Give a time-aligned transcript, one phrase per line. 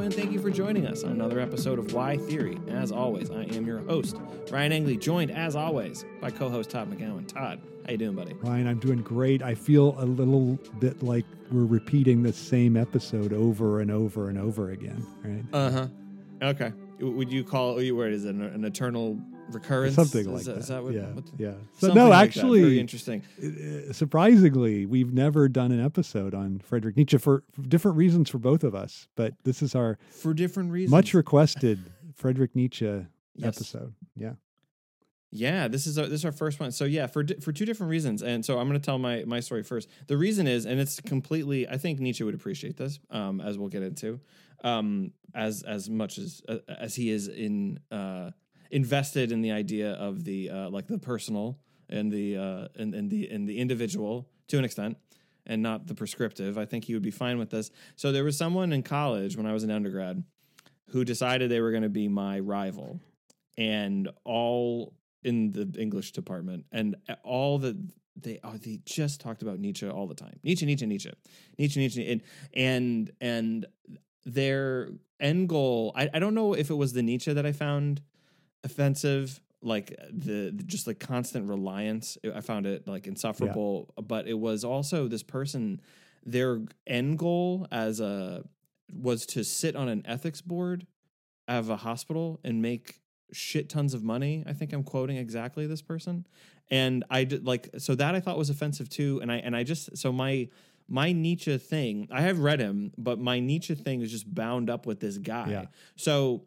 [0.00, 2.58] Hello, and thank you for joining us on another episode of Why Theory.
[2.68, 4.16] As always, I am your host,
[4.50, 7.28] Ryan Engley, joined as always by co-host Todd McGowan.
[7.28, 8.32] Todd, how you doing, buddy?
[8.40, 9.42] Ryan, I'm doing great.
[9.42, 14.38] I feel a little bit like we're repeating the same episode over and over and
[14.38, 15.44] over again, right?
[15.52, 15.86] Uh huh.
[16.44, 16.72] Okay.
[17.00, 19.94] Would you call what is it an, an eternal recurrence?
[19.94, 20.56] Something like is that.
[20.58, 21.52] Is that what, yeah, what yeah.
[21.78, 23.22] So no, like actually, Very interesting.
[23.42, 28.38] uh, surprisingly, we've never done an episode on Friedrich Nietzsche for for different reasons for
[28.38, 29.08] both of us.
[29.16, 30.90] But this is our For different reasons.
[30.90, 31.78] much requested
[32.14, 33.56] Friedrich Nietzsche Yes.
[33.56, 33.94] episode.
[34.16, 34.32] Yeah.
[35.32, 36.72] Yeah, this is our, this is our first one.
[36.72, 39.38] So yeah, for for two different reasons, and so I'm going to tell my my
[39.38, 39.88] story first.
[40.08, 43.68] The reason is, and it's completely, I think Nietzsche would appreciate this, um, as we'll
[43.68, 44.18] get into,
[44.64, 48.32] um, as as much as uh, as he is in uh,
[48.70, 51.58] invested in the idea of the uh, like the personal
[51.88, 54.96] and the uh, and, and the and the individual to an extent,
[55.46, 56.58] and not the prescriptive.
[56.58, 57.70] I think he would be fine with this.
[57.96, 60.22] So there was someone in college when I was an undergrad
[60.90, 63.00] who decided they were going to be my rival,
[63.56, 67.76] and all in the English department, and all the
[68.16, 70.38] they oh, they just talked about Nietzsche all the time.
[70.42, 71.12] Nietzsche, Nietzsche, Nietzsche,
[71.58, 72.22] Nietzsche, Nietzsche, and
[72.54, 73.66] and and
[74.24, 75.92] their end goal.
[75.96, 78.02] I, I don't know if it was the Nietzsche that I found
[78.64, 82.16] offensive, like the, the just like constant reliance.
[82.34, 85.80] I found it like insufferable, but it was also this person.
[86.24, 88.44] Their end goal as a
[88.92, 90.86] was to sit on an ethics board
[91.48, 93.00] of a hospital and make
[93.32, 94.44] shit tons of money.
[94.46, 96.26] I think I'm quoting exactly this person.
[96.70, 99.18] And I did like so that I thought was offensive too.
[99.22, 100.48] And I and I just so my
[100.88, 104.86] my Nietzsche thing, I have read him, but my Nietzsche thing is just bound up
[104.86, 105.48] with this guy.
[105.50, 105.64] Yeah.
[105.96, 106.42] So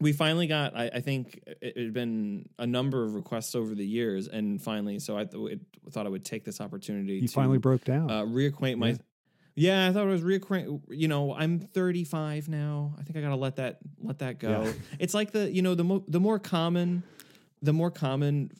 [0.00, 3.86] we finally got I, I think it had been a number of requests over the
[3.86, 5.60] years and finally so I th- it,
[5.92, 8.10] thought I would take this opportunity You to finally broke down.
[8.10, 8.96] uh, reacquaint my Yeah.
[9.84, 9.88] yeah.
[9.88, 10.80] I thought it was reacquaint.
[10.90, 12.94] You know, I'm 35 now.
[12.98, 14.62] I think I gotta let that let that go.
[14.64, 14.72] Yeah.
[14.98, 17.02] It's like the you know the mo- the more common
[17.62, 18.50] the more common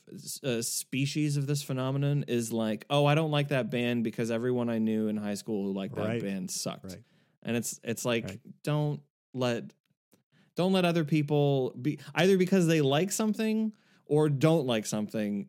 [0.45, 4.69] uh, species of this phenomenon is like oh I don't like that band because everyone
[4.69, 6.23] I knew in high school who liked that Right.
[6.23, 6.85] band sucked.
[6.93, 7.03] Right.
[7.45, 8.41] And it's it's like Right.
[8.63, 9.01] don't
[9.33, 9.73] let
[10.61, 13.73] don't let other people be either because they like something
[14.07, 15.47] or don't like something.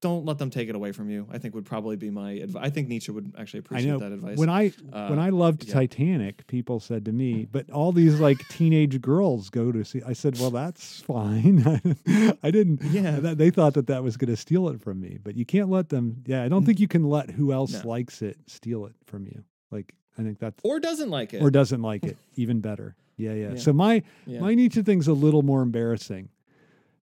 [0.00, 1.26] Don't let them take it away from you.
[1.32, 2.62] I think would probably be my advice.
[2.64, 4.38] I think Nietzsche would actually appreciate know that advice.
[4.38, 5.74] when I Uh, when I loved yeah.
[5.74, 10.12] Titanic, people said to me, "But all these like teenage girls go to see." I
[10.12, 11.64] said, "Well, that's fine."
[12.42, 12.82] I didn't.
[12.92, 13.18] Yeah.
[13.20, 15.68] that- they thought that that was going to steal it from me, but you can't
[15.68, 16.22] let them.
[16.26, 17.90] Yeah, I don't think you can let who else No.
[17.90, 19.42] likes it steal it from you.
[19.72, 21.42] Like I think that's or doesn't like it.
[21.42, 22.94] or doesn't like it even better.
[23.16, 23.50] Yeah, yeah.
[23.50, 23.56] Yeah.
[23.56, 24.40] So my Yeah.
[24.40, 26.28] my Nietzsche thing's a little more embarrassing,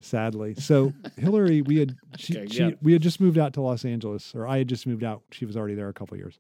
[0.01, 0.55] sadly.
[0.55, 2.71] So Hillary, we had she, Okay, she yeah.
[2.83, 5.23] we had just moved out to Los Angeles, or I had just moved out.
[5.31, 6.39] She was already there a couple years.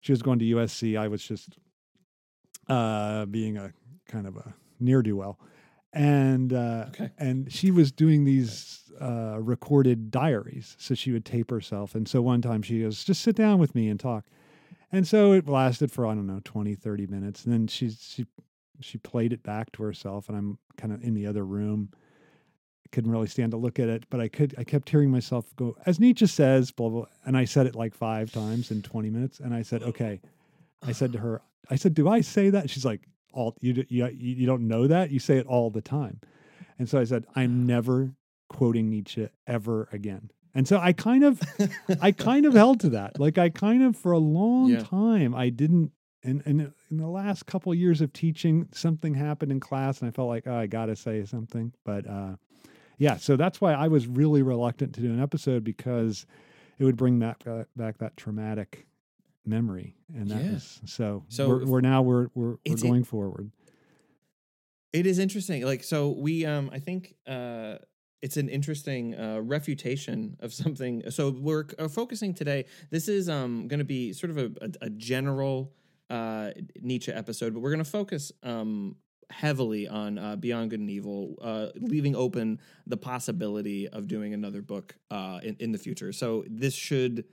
[0.00, 0.96] She was going to USC.
[0.98, 1.58] I was just
[2.68, 3.72] uh, being a
[4.06, 5.38] kind of a near do well,
[5.92, 7.10] and uh, Okay.
[7.18, 10.76] and she was doing these uh, recorded diaries.
[10.78, 13.74] So she would tape herself, and so one time she goes, "Just sit down with
[13.74, 14.24] me and talk."
[14.90, 18.24] And so it lasted for I don't know 20, 30 minutes, and then she she
[18.80, 21.90] she played it back to herself, and I'm kind of in the other room.
[22.86, 24.54] I couldn't really stand to look at it, but I could.
[24.58, 27.06] I kept hearing myself go, as Nietzsche says, blah blah.
[27.26, 30.20] And I said it like five times in twenty minutes, and I said, "Okay."
[30.82, 33.02] I said to her, "I said, do I say that?" She's like,
[33.32, 35.10] "All you you you don't know that?
[35.10, 36.20] You say it all the time."
[36.78, 38.14] And so I said, "I'm never
[38.48, 41.40] quoting Nietzsche ever again." And so I kind of
[42.00, 43.20] I kind of held to that.
[43.20, 44.82] Like I kind of for a long Yeah.
[44.82, 45.92] time I didn't
[46.24, 50.08] and, and in the last couple of years of teaching, something happened in class and
[50.08, 51.72] I felt like, oh, I gotta say something.
[51.84, 52.36] But uh
[52.98, 56.26] yeah, so that's why I was really reluctant to do an episode because
[56.78, 58.86] it would bring back uh, back that traumatic
[59.46, 59.94] memory.
[60.14, 60.52] And that Yeah.
[60.54, 63.50] was so So we're, we're now we're we're, we're It's- it- going forward.
[64.92, 65.64] It is interesting.
[65.64, 67.76] Like so we um I think uh
[68.20, 71.08] it's an interesting uh, refutation of something.
[71.10, 72.64] So we're uh, focusing today.
[72.90, 75.72] This is um, going to be sort of a, a, a general
[76.10, 76.50] uh,
[76.80, 78.96] Nietzsche episode, but we're going to focus um,
[79.30, 84.62] heavily on uh, Beyond Good and Evil, uh, leaving open the possibility of doing another
[84.62, 86.12] book uh, in, in the future.
[86.12, 87.24] So this should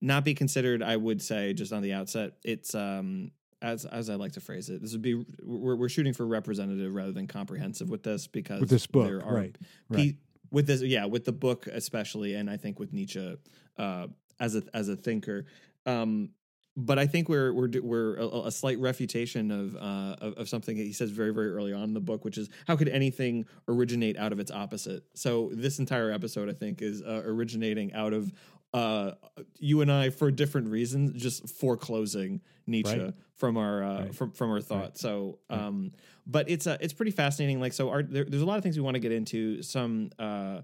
[0.00, 0.82] not be considered.
[0.82, 3.32] I would say just on the outset, it's um,
[3.62, 4.82] as as I like to phrase it.
[4.82, 8.70] This would be we're, we're shooting for representative rather than comprehensive with this because With
[8.70, 9.56] this book, there are right,
[9.92, 10.16] pe- right.
[10.50, 13.36] with this yeah with the book especially and I think with Nietzsche
[13.78, 14.06] uh,
[14.38, 15.46] as a as a thinker.
[15.86, 16.30] Um,
[16.76, 20.76] but I think we're we're we're a, a slight refutation of, uh, of of something
[20.76, 23.44] that he says very very early on in the book, which is how could anything
[23.68, 25.04] originate out of its opposite?
[25.14, 28.32] So this entire episode, I think, is uh, originating out of
[28.72, 29.12] uh,
[29.60, 33.14] you and I, for different reasons, just foreclosing Nietzsche Right.
[33.36, 34.14] from our uh, Right.
[34.14, 34.80] from from our thought.
[34.82, 34.98] Right.
[34.98, 35.92] So, um,
[36.26, 37.60] but it's uh, it's pretty fascinating.
[37.60, 39.62] Like, so our, there, there's a lot of things we want to get into.
[39.62, 40.62] Some uh,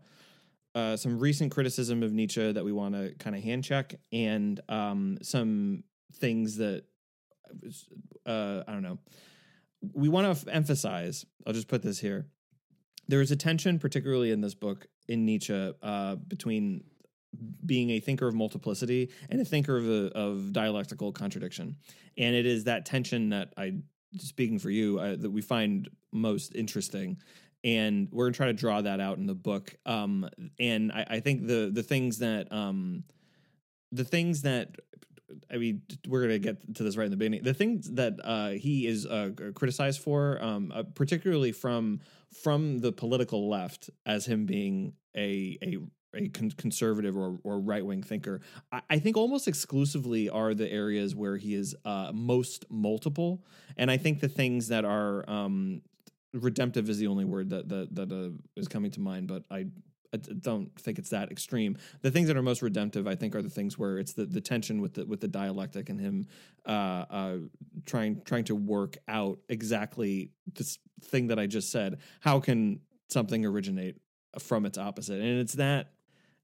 [0.74, 4.60] uh, some recent criticism of Nietzsche that we want to kind of hand check, and
[4.68, 5.84] um, some
[6.14, 6.84] things that
[8.26, 8.98] uh, I don't know.
[9.92, 11.24] We want to f- emphasize.
[11.46, 12.26] I'll just put this here.
[13.08, 16.84] There is a tension, particularly in this book, in Nietzsche, uh, between
[17.64, 21.76] being a thinker of multiplicity and a thinker of, a, of dialectical contradiction,
[22.18, 23.74] and it is that tension that I,
[24.18, 27.18] speaking for you, uh, that we find most interesting
[27.62, 29.74] and we're gonna try to draw that out in the book.
[29.84, 30.28] Um,
[30.58, 33.04] and I, I think the the things that um,
[33.92, 34.76] the things that
[35.52, 37.42] I mean, we're gonna get to this right in the beginning.
[37.42, 42.00] The things that uh, he is uh, criticized for, um, uh, particularly from
[42.42, 45.78] from the political left, as him being a a
[46.14, 48.40] a con- conservative or, or right wing thinker,
[48.72, 53.44] I, I think almost exclusively are the areas where he is uh, most multiple.
[53.76, 55.82] And I think the things that are um,
[56.32, 59.66] redemptive is the only word that that that uh, is coming to mind, but I.
[60.12, 61.76] I don't think it's that extreme.
[62.02, 64.40] The things that are most redemptive, I think, are the things where it's the, the
[64.40, 66.26] tension with the with the dialectic and him
[66.66, 67.36] uh, uh,
[67.86, 71.98] trying trying to work out exactly this thing that I just said.
[72.20, 73.96] How can something originate
[74.38, 75.20] from its opposite?
[75.20, 75.92] And it's that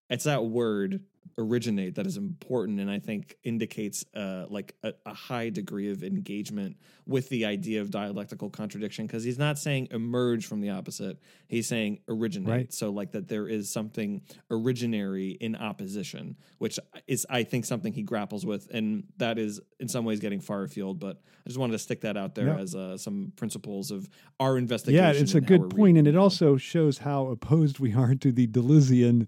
[0.09, 1.01] it's that word
[1.38, 6.02] originate that is important and i think indicates uh, like a, a high degree of
[6.02, 6.76] engagement
[7.06, 11.19] with the idea of dialectical contradiction because he's not saying emerge from the opposite
[11.49, 12.73] he's saying originate Right.
[12.73, 18.02] so like that there is something originary in opposition which is i think something he
[18.02, 21.73] grapples with and that is in some ways getting far afield but i just wanted
[21.73, 22.58] to stick that out there Yeah.
[22.58, 24.08] as uh, some principles of
[24.40, 27.26] our investigation Yeah, it's a and how we're good point, and it also shows how
[27.28, 29.26] opposed we are to the Deleuzian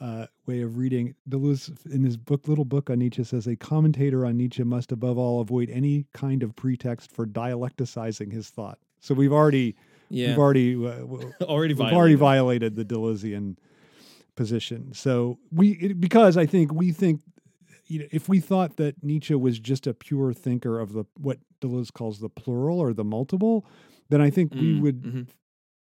[0.00, 1.14] uh, way of reading.
[1.28, 5.18] Deleuze, in his book, little book on Nietzsche, says a commentator on Nietzsche must above
[5.18, 8.78] all avoid any kind of pretext for dialecticizing his thought.
[9.00, 9.76] So we've already
[10.10, 11.04] yeah we've already uh,
[11.44, 12.76] already we've already violated.
[12.76, 13.56] the Deleuzian
[14.36, 14.92] position.
[14.92, 17.20] So we it, because I think we think
[17.86, 21.38] you know if we thought that Nietzsche was just a pure thinker of the what
[21.60, 23.66] Deleuze calls the plural or the multiple,
[24.08, 25.26] then I think we Mm, would mhm.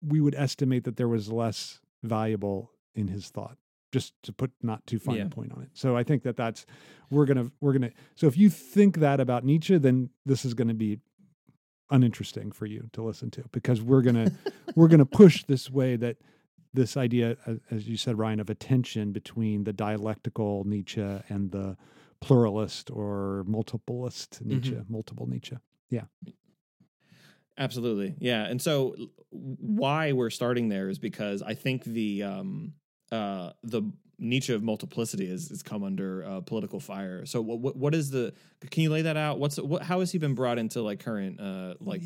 [0.02, 3.58] we would estimate that there was less valuable in his thought.
[3.92, 5.24] Just to put not too fine Yeah.
[5.26, 5.70] a point on it.
[5.74, 6.66] So I think that that's
[7.10, 7.92] we're gonna we're gonna.
[8.16, 11.00] So if you think that about Nietzsche, then this is to be
[11.90, 14.32] uninteresting for you to listen to because we're gonna
[14.76, 16.18] we're gonna push this way that
[16.72, 17.36] this idea,
[17.72, 21.76] as, you said, Ryan, of a tension between the dialectical Nietzsche and the
[22.22, 25.58] pluralist or multiplist Nietzsche, multiple Nietzsche.
[25.90, 26.04] Yeah.
[27.58, 28.16] Absolutely.
[28.20, 28.46] Yeah.
[28.46, 28.96] And so
[29.32, 32.74] why we're starting there is because I think the um
[33.12, 33.84] uh the
[34.22, 37.26] Nietzsche of multiplicity is has come under uh, political fire.
[37.26, 38.34] So what, what what is the
[38.70, 39.40] can you lay that out?
[39.40, 42.02] What's what how has he been brought into like current uh like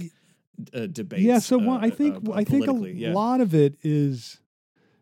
[0.73, 1.23] uh, debates?
[1.23, 3.13] yeah so uh, one, i think uh, i think a yeah.
[3.13, 4.39] lot of it is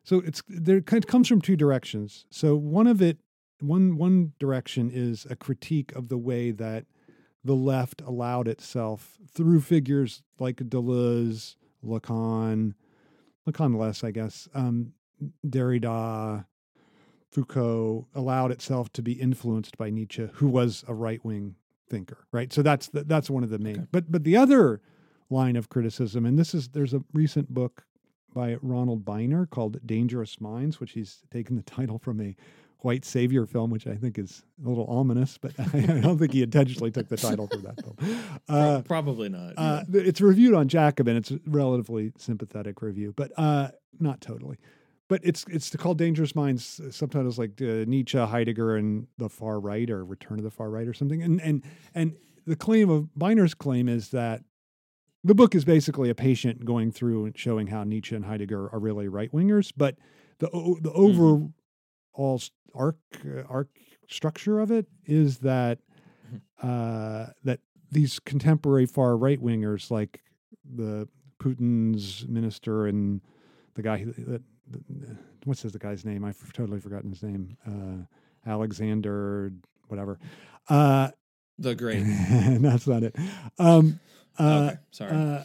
[0.04, 3.18] so it's there it comes from two directions so one of it
[3.60, 6.86] one one direction is a critique of the way that
[7.44, 11.56] the left allowed itself through figures like deleuze
[11.86, 12.74] lacan
[13.48, 14.94] lacan less i guess um
[15.48, 16.46] derrida
[17.32, 21.56] foucault allowed itself to be influenced by nietzsche who was a right-wing
[21.90, 23.88] thinker right so that's the, that's one of the main Okay.
[23.92, 24.82] but but the other
[25.30, 27.86] line of criticism and this is there's a recent book
[28.34, 32.36] by ronald beiner called dangerous minds which he's taken the title from a
[32.80, 36.42] white savior film which i think is a little ominous but i don't think he
[36.42, 37.96] intentionally took the title from that film
[38.50, 39.54] uh, probably not.
[39.56, 41.16] uh, it's reviewed on Jacobin.
[41.16, 44.58] It's a relatively sympathetic review, but uh, not totally.
[45.12, 46.80] But it's it's called Dangerous Minds.
[46.80, 50.70] uh, Subtitles like uh, Nietzsche, Heidegger, and the far right, or Return of the Far
[50.70, 51.22] Right, or something.
[51.22, 52.16] And and and
[52.48, 54.46] the claim of Beiner's claim is that
[55.22, 58.80] the book is basically a patient going through and showing how Nietzsche and Heidegger are
[58.80, 59.98] really right wingers, but
[60.40, 60.48] the
[60.82, 61.52] the overall
[62.36, 63.68] s- arc uh, arc
[64.08, 65.80] structure of it is that
[66.64, 67.60] uh, that
[67.92, 70.22] these contemporary far right wingers, like
[70.64, 73.20] the Putin's minister and
[73.74, 74.42] the guy that,
[75.46, 76.24] what's his the guy's name?
[76.24, 77.58] I've totally forgotten his name.
[77.68, 79.52] Uh, Alexander,
[79.88, 80.20] whatever.
[80.70, 81.10] Uh,
[81.58, 82.04] the great.
[82.60, 83.16] that's not it.
[83.60, 84.00] Um,
[84.40, 84.78] uh, okay.
[84.92, 85.12] Sorry.
[85.12, 85.44] uh,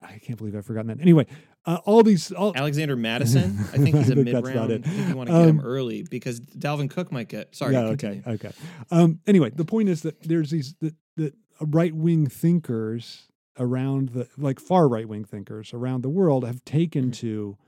[0.00, 1.00] I can't believe I've forgotten that.
[1.00, 1.26] Anyway,
[1.64, 3.58] uh, all these, all, Alexander Mattison.
[3.72, 4.72] I think he's a think mid round.
[4.72, 7.54] I think you want to get him Um, early because Dalvin Cook might get.
[7.54, 7.74] Sorry.
[7.74, 8.22] yeah, continue.
[8.26, 8.52] okay, okay.
[8.90, 14.26] Um, anyway, the point is that there's these that that right wing thinkers around the
[14.36, 17.14] like far right wing thinkers around the world have taken Mhm.
[17.18, 17.58] to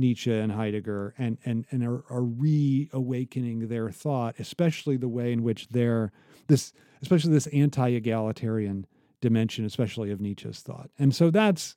[0.00, 5.42] Nietzsche and Heidegger and and and are, are reawakening their thought, especially the way in
[5.42, 6.10] which they're
[6.48, 8.86] this, especially this anti-egalitarian
[9.20, 10.90] dimension, especially of Nietzsche's thought.
[10.98, 11.76] And so that's,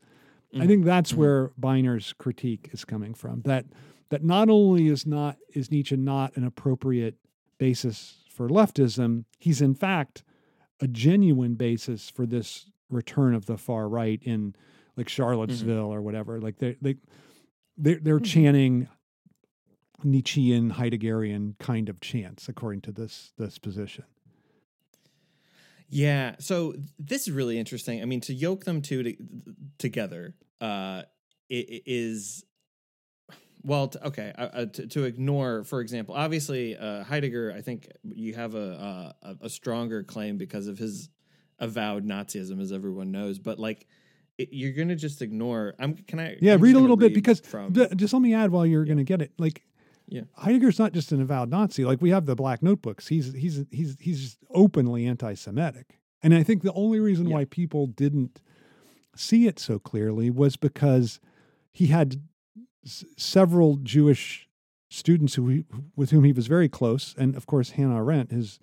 [0.54, 0.64] mm-hmm.
[0.64, 1.20] I think that's mm-hmm.
[1.20, 3.42] where Beiner's critique is coming from.
[3.44, 3.66] That
[4.10, 7.16] that not only is not is Nietzsche not an appropriate
[7.58, 10.24] basis for leftism, he's in fact
[10.80, 14.56] a genuine basis for this return of the far right in
[14.98, 15.94] like Charlottesville mm-hmm.
[15.94, 16.40] or whatever.
[16.40, 16.96] Like they they
[17.78, 18.24] they're, they're mm-hmm.
[18.24, 18.88] chanting
[20.04, 24.06] Nietzschean Heideggerian kind of chants according to this this position.
[25.90, 28.02] Yeah, so this is really interesting.
[28.02, 29.16] I mean, to yoke them two to,
[29.78, 31.04] together uh,
[31.50, 32.44] is
[33.64, 37.54] well, okay, uh, uh, to, to, ignore, for example, obviously uh, Heidegger.
[37.56, 41.10] I think you have a, a, a stronger claim because of his
[41.60, 43.40] avowed Nazism, as everyone knows.
[43.40, 43.88] But like,
[44.38, 45.74] it, you're gonna just ignore.
[45.80, 45.96] I'm.
[45.96, 46.38] Can I?
[46.42, 48.94] Yeah, I'm read a little bit because from, just let me add while you're yeah.
[48.94, 49.32] gonna get it.
[49.38, 49.64] Like,
[50.08, 51.86] yeah, Heidegger's not just an avowed Nazi.
[51.86, 53.08] Like we have the Black Notebooks.
[53.08, 57.36] He's he's he's he's openly anti-Semitic, and I think the only reason yeah.
[57.36, 58.42] why people didn't
[59.16, 61.20] see it so clearly was because
[61.72, 62.22] he had
[62.86, 64.50] several Jewish
[64.90, 68.60] students who he, with whom he was very close, and of course Hannah Arendt his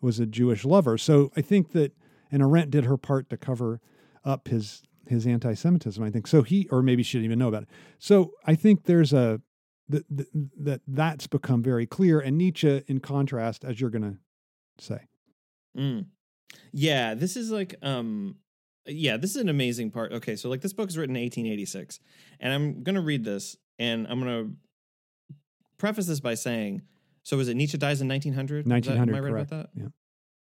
[0.00, 0.98] was a Jewish lover.
[0.98, 1.96] So I think that
[2.30, 3.80] and Arendt did her part to cover
[4.24, 6.02] up his his anti-Semitism.
[6.02, 6.42] I think so.
[6.42, 7.68] He or maybe she didn't even know about it.
[7.98, 9.40] So I think there's a
[9.88, 10.04] that
[10.58, 12.20] that that's become very clear.
[12.20, 14.16] And Nietzsche, in contrast, as you're going to
[14.84, 15.00] say,
[15.76, 16.06] mm.
[16.72, 18.36] yeah, this is like um
[18.86, 20.12] yeah, this is an amazing part.
[20.12, 22.00] Okay, so like this book is written in 1886,
[22.40, 24.56] and I'm going to read this and I'm going to
[25.78, 26.82] preface this by saying,
[27.22, 28.66] so was it Nietzsche dies in 1900?
[28.66, 29.52] 1900, that, am I right correct.
[29.52, 29.80] about that?
[29.80, 29.88] Yeah.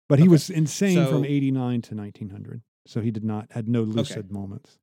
[0.08, 0.30] But he okay.
[0.30, 2.62] was insane so, from 89 to 1900.
[2.88, 4.28] So he did not, had no lucid okay.
[4.30, 4.80] moments.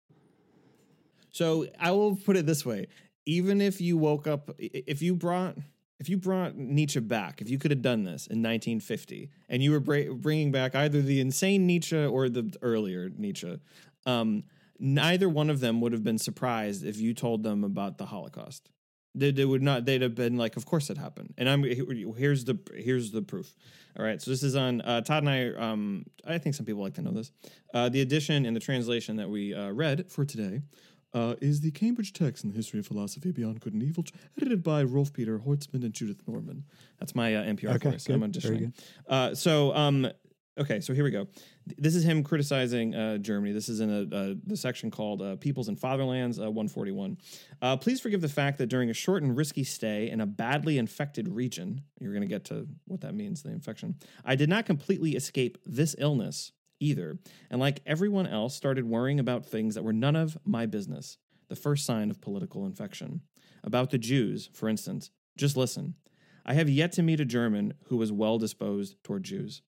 [1.33, 2.87] So I will put it this way.
[3.27, 5.57] Even if you woke up, if you brought,
[5.99, 9.71] if you brought Nietzsche back, if you could have done this in 1950, and you
[9.71, 13.59] were bra- bringing back either the insane Nietzsche or the earlier Nietzsche,
[14.05, 14.45] um,
[14.79, 18.69] neither one of them would have been surprised if you told them about the Holocaust.
[19.15, 19.85] They, they would not.
[19.85, 23.55] They'd have been like, "Of course it happened." And I'm here's the here's the proof.
[23.97, 25.71] All right, so this is on uh, Todd and I.
[25.71, 27.31] Um, I think some people like to know this.
[27.73, 30.63] Uh, the edition and the translation that we uh, read for today
[31.15, 34.05] uh, is the Cambridge text in the history of philosophy beyond good and evil,
[34.37, 36.65] edited by Rolf Peter Horstmann and Judith Norman.
[36.99, 38.05] That's my uh, NPR okay, voice.
[38.05, 38.15] Good.
[38.15, 38.73] I'm auditioning.
[39.09, 40.09] Uh, so um,
[40.57, 41.27] Okay, so here we go.
[41.79, 43.53] This is him criticizing uh, Germany.
[43.53, 47.19] This is in a, uh, the section called uh, Peoples and Fatherlands, uh, 141.
[47.61, 50.79] Uh, please forgive the fact that during a short and risky stay in a badly
[50.79, 54.65] infected region, you're going to get to what that means, the infection, I did not
[54.65, 57.19] completely escape this illness either,
[57.51, 61.19] and like everyone else, started worrying about things that were none of my business.
[61.49, 63.23] The first sign of political infection.
[63.65, 65.11] About the Jews, for instance.
[65.37, 65.95] Just listen.
[66.47, 69.63] I have yet to meet a German who was well disposed toward Jews.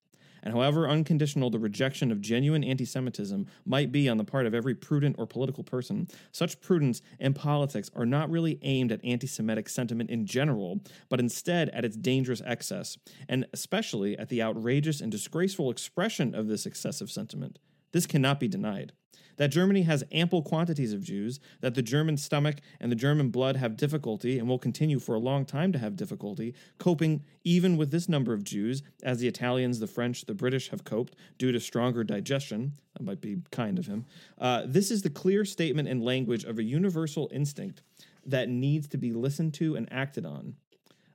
[0.46, 4.54] And however unconditional the rejection of genuine anti Semitism might be on the part of
[4.54, 9.26] every prudent or political person, such prudence and politics are not really aimed at anti
[9.26, 12.96] Semitic sentiment in general, but instead at its dangerous excess,
[13.28, 17.58] and especially at the outrageous and disgraceful expression of this excessive sentiment.
[17.90, 18.92] This cannot be denied
[19.36, 23.56] that Germany has ample quantities of Jews, that the German stomach and the German blood
[23.56, 27.90] have difficulty and will continue for a long time to have difficulty coping even with
[27.90, 31.60] this number of Jews, as the Italians, the French, the British have coped due to
[31.60, 32.72] stronger digestion.
[32.94, 34.06] That might be kind of him.
[34.38, 37.82] Uh, this is the clear statement and language of a universal instinct
[38.24, 40.54] that needs to be listened to and acted on.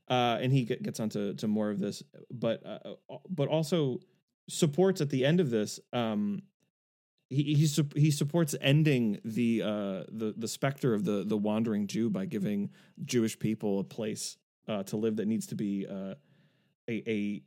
[0.08, 4.00] Uh, and he gets onto to more of this, but uh, uh, but also
[4.50, 6.42] supports at the end of this um,
[7.32, 11.88] he he, su- he supports ending the uh the the specter of the the wandering
[11.88, 12.70] Jew by giving
[13.06, 16.16] Jewish people a place uh, to live that needs to be uh,
[16.90, 17.42] a a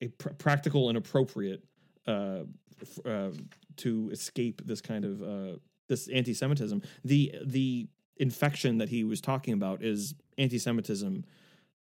[0.00, 1.64] a pr- practical and appropriate
[2.06, 2.40] uh,
[2.80, 3.30] f- uh,
[3.78, 5.56] to escape this kind of uh,
[5.88, 6.80] this anti-Semitism.
[7.04, 11.24] The the infection that he was talking about is anti-Semitism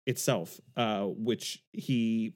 [0.05, 0.59] itself,
[1.17, 2.33] which he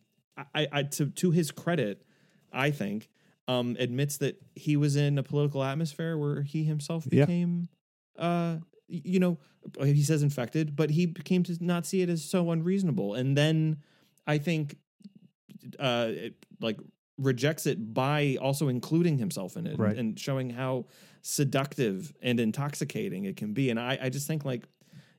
[0.53, 2.03] I, I to to his credit,
[2.51, 3.09] I think
[3.47, 7.69] um, admits that he was in a political atmosphere where he himself became,
[8.17, 8.25] yeah.
[8.25, 9.37] uh, you know,
[9.81, 13.15] he says infected, but he came to not see it as so unreasonable.
[13.15, 13.77] And then
[14.25, 14.77] I think,
[15.79, 16.79] uh, it, like
[17.17, 19.97] rejects it by also including himself in it right.
[19.97, 20.85] and, showing how
[21.21, 23.69] seductive and intoxicating it can be.
[23.69, 24.65] And I, I just think like,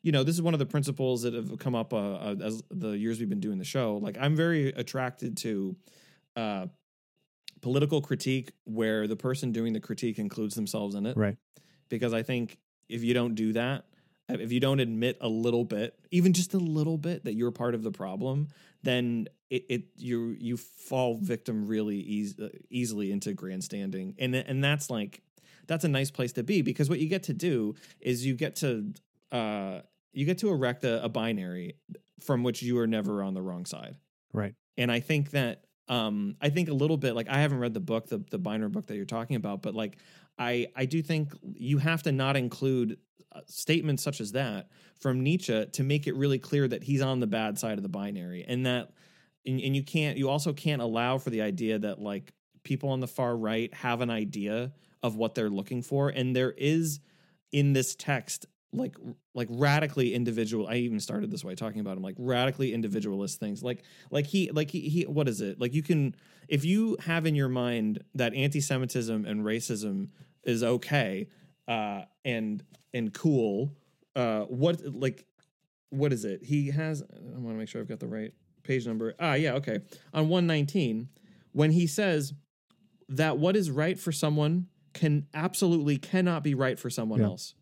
[0.02, 2.62] you know, this is one of the principles that have come up uh, uh, as
[2.70, 3.96] the years we've been doing the show.
[3.96, 5.76] Like, I'm very attracted to
[6.36, 6.66] uh,
[7.60, 11.16] political critique where the person doing the critique includes themselves in it.
[11.16, 11.36] Right.
[11.88, 13.84] Because I think if you don't do that,
[14.28, 17.74] if you don't admit a little bit, even just a little bit, that you're part
[17.74, 18.48] of the problem,
[18.82, 22.38] then it, it you you fall victim really eas-
[22.68, 25.22] easily into grandstanding, and and that's like
[25.66, 28.56] that's a nice place to be because what you get to do is you get
[28.56, 28.92] to
[29.32, 29.80] uh
[30.12, 31.76] you get to erect a, a binary
[32.20, 33.96] from which you are never on the wrong side,
[34.34, 34.54] Right.
[34.76, 37.80] and I think that um I think a little bit like I haven't read the
[37.80, 39.98] book the the binary book that you're talking about, but like
[40.38, 42.98] I I do think you have to not include
[43.32, 47.20] uh, statements such as that from Nietzsche to make it really clear that he's on
[47.20, 48.90] the bad side of the binary and that
[49.46, 52.32] and, and you can't you also can't allow for the idea that like
[52.64, 56.08] people on the far right have an idea of what they're looking for.
[56.08, 57.00] And there is
[57.52, 58.96] in this text like
[59.34, 63.62] like radically individual i even started this way talking about him like radically individualist things.
[63.62, 65.58] Like like he like he, he what is it?
[65.60, 66.14] Like you can
[66.48, 70.08] if you have in your mind that anti-semitism and racism
[70.44, 71.28] is okay
[71.66, 73.72] uh and and cool
[74.16, 75.24] uh what like
[75.90, 76.44] what is it?
[76.44, 78.32] He has i want to make sure i've got the right
[78.64, 79.14] page number.
[79.18, 79.78] Ah yeah okay.
[80.12, 81.08] On 119
[81.52, 82.34] when he says
[83.08, 87.26] that what is right for someone can absolutely cannot be right for someone Yeah.
[87.26, 87.54] else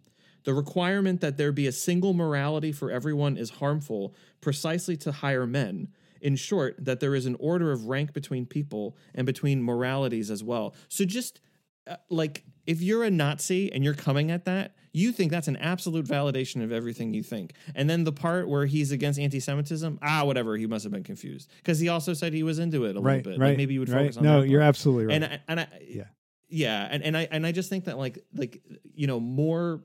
[0.47, 5.47] the requirement that there be a single morality for everyone is harmful precisely to higher
[5.47, 5.89] men.
[6.23, 10.43] In short, that there is an order of rank between people and between moralities as
[10.43, 10.75] well.
[10.89, 11.41] So just
[11.87, 15.57] uh, like if you're a Nazi and you're coming at that, you think that's an
[15.59, 17.53] absolute validation of everything you think.
[17.75, 21.51] And then the part where he's against anti-Semitism, ah, whatever, he must have been confused
[21.59, 23.17] because he also said he was into it a Right.
[23.19, 23.39] little bit.
[23.41, 23.49] Right.
[23.51, 24.03] Like maybe you would right.
[24.05, 24.29] focus on that.
[24.31, 24.69] No, you're part.
[24.69, 25.15] absolutely right.
[25.17, 26.05] And I, and I, Yeah.
[26.49, 28.63] yeah, and, and I and I just think that like like
[28.95, 29.83] you know more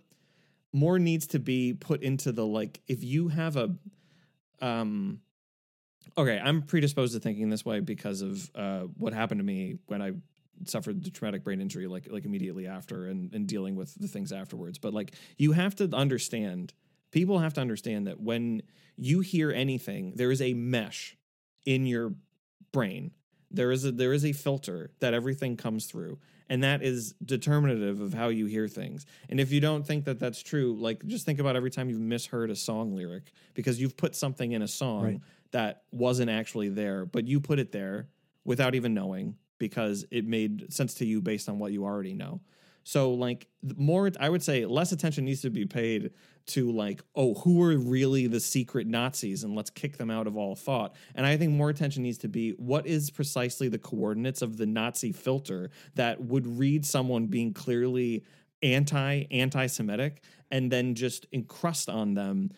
[0.73, 3.75] more needs to be put into the like if you have a
[4.61, 5.19] um
[6.17, 10.01] okay i'm predisposed to thinking this way because of uh what happened to me when
[10.01, 10.11] i
[10.65, 14.31] suffered the traumatic brain injury like like immediately after and and dealing with the things
[14.31, 14.77] afterwards.
[14.77, 16.73] But like you have to understand
[17.11, 18.61] people have to understand that when
[18.97, 21.17] you hear anything there is a mesh
[21.65, 22.13] in your
[22.71, 23.11] brain.
[23.49, 26.19] There is a there is a filter that everything comes through
[26.51, 30.19] and that is determinative of how you hear things and if you don't think that
[30.19, 33.95] that's true like just think about every time you've misheard a song lyric because you've
[33.95, 35.19] put something in a song Right.
[35.51, 38.09] that wasn't actually there but you put it there
[38.43, 42.41] without even knowing because it made sense to you based on what you already know
[42.83, 46.11] so like more I would say less attention needs to be paid
[46.47, 50.37] to like oh who are really the secret Nazis and let's kick them out of
[50.37, 50.95] all thought.
[51.15, 54.65] And I think more attention needs to be what is precisely the coordinates of the
[54.65, 58.23] Nazi filter that would read someone being clearly
[58.63, 62.51] anti anti Semitic and then just encrust on them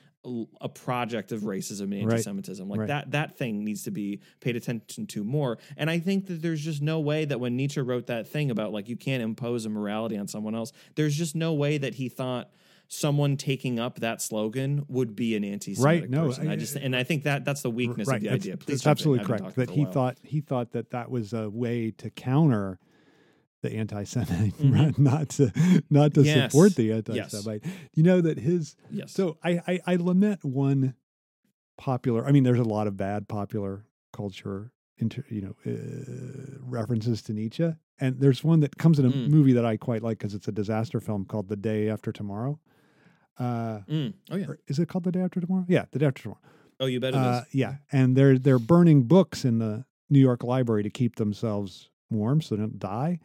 [0.61, 1.49] a project of mm-hmm.
[1.49, 2.67] racism and anti-Semitism.
[2.69, 2.87] Like Right.
[2.87, 5.57] that that thing needs to be paid attention to more.
[5.75, 8.71] And I think that there's just no way that when Nietzsche wrote that thing about
[8.71, 12.09] like you can't impose a morality on someone else, there's just no way that he
[12.09, 12.49] thought
[12.87, 16.47] someone taking up that slogan would be an anti-Semitic Right, no, person.
[16.47, 18.17] I, I- just and I think that that's the weakness right.
[18.17, 18.55] of the idea.
[18.57, 19.55] Please that's absolutely correct.
[19.55, 19.91] That he while.
[19.91, 22.79] thought he thought that that was a way to counter
[23.63, 24.97] the anti-Semite, Mhm.
[24.99, 25.51] not to
[25.89, 26.51] not to Yes.
[26.51, 27.63] support the anti-Semite.
[27.95, 29.11] You know that his yes.
[29.11, 30.93] So I, I I lament one
[31.77, 32.25] popular.
[32.27, 37.33] I mean, there's a lot of bad popular culture into you know uh, references to
[37.33, 39.29] Nietzsche, and there's one that comes in a Mm.
[39.29, 42.59] movie that I quite like because it's a disaster film called The Day After Tomorrow.
[43.39, 44.13] Uh, Mm.
[44.29, 44.45] Oh yeah.
[44.67, 45.65] is it called The Day After Tomorrow?
[45.67, 46.41] Yeah, The Day After Tomorrow.
[46.79, 47.23] Oh, you bet it is.
[47.23, 51.89] Uh, yeah, and they're they're burning books in the New York Library to keep themselves
[52.11, 53.19] warm so they don't die.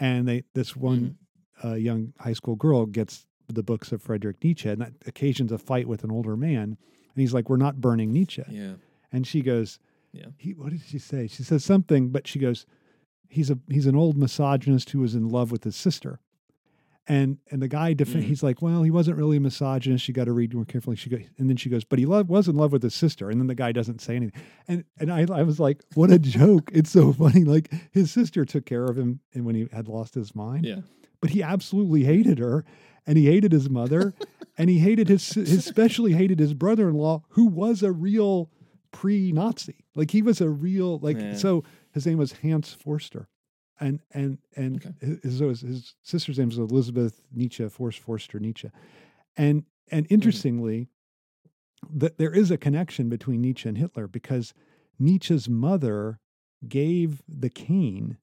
[0.00, 1.18] And they this one
[1.62, 5.58] uh, young high school girl gets the books of Friedrich Nietzsche, and that occasions a
[5.58, 6.62] fight with an older man.
[6.62, 8.72] And he's like, "We're not burning Nietzsche." yeah.
[9.12, 9.78] And she goes,
[10.12, 10.26] Yeah.
[10.38, 11.26] He, what did she say?
[11.26, 12.66] She says something, but she goes,
[13.28, 16.20] "He's a he's an old misogynist who was in love with his sister."
[17.08, 18.22] And and the guy def- Mm.
[18.22, 20.06] he's like, well, he wasn't really a misogynist.
[20.06, 20.96] You got to read more carefully.
[20.96, 23.30] She goes, and then she goes, but he lo- was in love with his sister.
[23.30, 24.40] And then the guy doesn't say anything.
[24.68, 26.70] And and I I was like, what a joke!
[26.72, 27.42] It's so funny.
[27.44, 30.80] Like his sister took care of him, and when he had lost his mind, Yeah.
[31.20, 32.64] but he absolutely hated her,
[33.06, 34.14] and he hated his mother,
[34.58, 38.50] and he hated his, his especially hated his brother-in-law, who was a real
[38.92, 39.84] pre-Nazi.
[39.94, 41.18] Like he was a real like.
[41.18, 41.34] Yeah.
[41.34, 43.28] So his name was Hans Forster,
[43.80, 45.18] and and and Okay.
[45.22, 48.70] his, his, sister's name was Elizabeth Nietzsche Forst Forster Nietzsche,
[49.36, 50.88] and and interestingly,
[51.92, 54.54] that there is a connection between Nietzsche and Hitler because
[54.98, 56.20] Nietzsche's mother
[56.68, 58.18] gave the cane.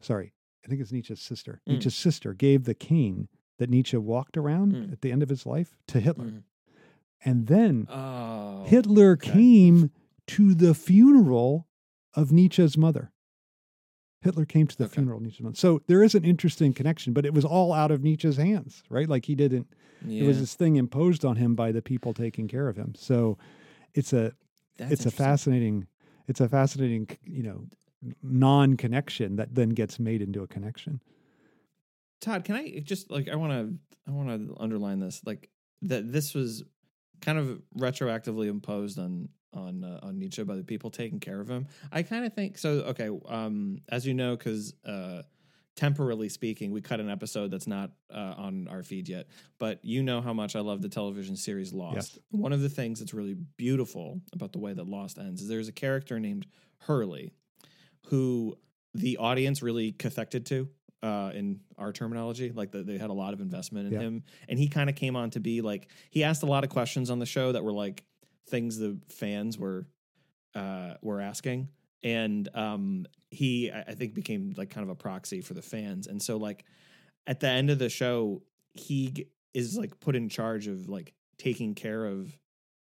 [0.00, 0.32] Sorry,
[0.64, 1.60] I think it's Nietzsche's sister.
[1.68, 1.74] Mm.
[1.74, 4.92] Nietzsche's sister gave the cane that Nietzsche walked around Mm.
[4.92, 6.42] at the end of his life to Hitler, Mm.
[7.24, 8.64] and then Oh.
[8.66, 9.30] Hitler okay.
[9.32, 9.90] came
[10.28, 11.68] to the funeral
[12.14, 13.12] of Nietzsche's mother.
[14.22, 14.94] Hitler came to the Okay.
[14.94, 15.54] funeral mother.
[15.54, 19.08] So there is an interesting connection, but it was all out of Nietzsche's hands, right?
[19.08, 19.66] Like he didn't.
[20.04, 22.94] Yeah, It was this thing imposed on him by the people taking care of him.
[22.94, 23.38] So
[23.94, 24.32] it's a
[24.76, 25.86] that's it's a fascinating
[26.28, 27.66] it's a fascinating you know
[28.22, 31.02] non-connection that then gets made into a connection.
[32.20, 35.48] Todd, can I just like I want to I want to underline this like
[35.82, 36.62] that this was
[37.22, 41.48] kind of retroactively imposed on on uh, on Nietzsche by the people taking care of
[41.48, 41.66] him.
[41.92, 42.70] I kind of think so.
[42.70, 45.22] Okay, um, as you know, because uh,
[45.76, 49.28] temporally speaking, we cut an episode that's not uh, on our feed yet.
[49.58, 51.94] But you know how much I love the television series Lost.
[51.96, 52.18] Yes.
[52.30, 55.68] One of the things that's really beautiful about the way that Lost ends is there's
[55.68, 56.46] a character named
[56.78, 57.32] Hurley,
[58.06, 58.56] who
[58.94, 60.68] the audience really cathected to
[61.02, 62.50] uh, in our terminology.
[62.52, 64.00] Like the, they had a lot of investment in Yeah.
[64.00, 66.70] him, and he kind of came on to be like he asked a lot of
[66.70, 68.04] questions on the show that were like
[68.50, 69.86] things the fans were
[70.54, 71.68] uh, were asking,
[72.02, 76.22] and um, he I think became like kind of a proxy for the fans, and
[76.22, 76.64] so like
[77.26, 78.42] at the end of the show,
[78.74, 82.36] he is like put in charge of like taking care of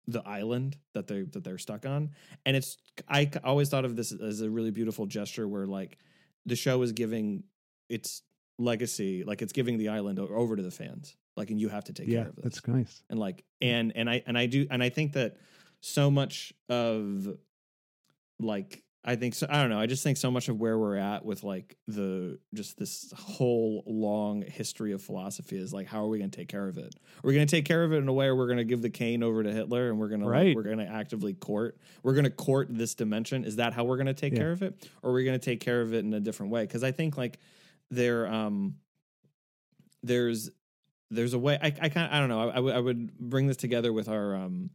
[0.08, 2.10] the island that they that they're stuck on.
[2.44, 2.76] And it's
[3.08, 5.98] I always thought of this as a really beautiful gesture where like
[6.44, 7.44] the show is giving
[7.88, 8.22] its
[8.58, 11.16] legacy like it's giving the island over to the fans.
[11.36, 12.42] Like and you have to take yeah, care of this.
[12.44, 13.02] that's nice.
[13.10, 15.36] and like and and i and i do and i think that
[15.86, 17.26] so much of
[18.40, 20.96] like i think so i don't know i just think so much of where we're
[20.96, 26.08] at with like the just this whole long history of philosophy is like how are
[26.08, 27.98] we going to take care of it are we going to take care of it
[27.98, 30.08] in a way where we're going to give the cane over to hitler and we're
[30.08, 30.48] going to Right.
[30.48, 33.84] like, we're going to actively court we're going to court this dimension is that how
[33.84, 34.40] we're going to take Yeah.
[34.40, 36.50] care of it or are we going to take care of it in a different
[36.52, 37.38] way because i think like
[37.90, 38.74] there um
[40.02, 40.50] there's
[41.10, 43.56] there's a way I I kind I don't know I, I would would bring this
[43.56, 44.70] together with our um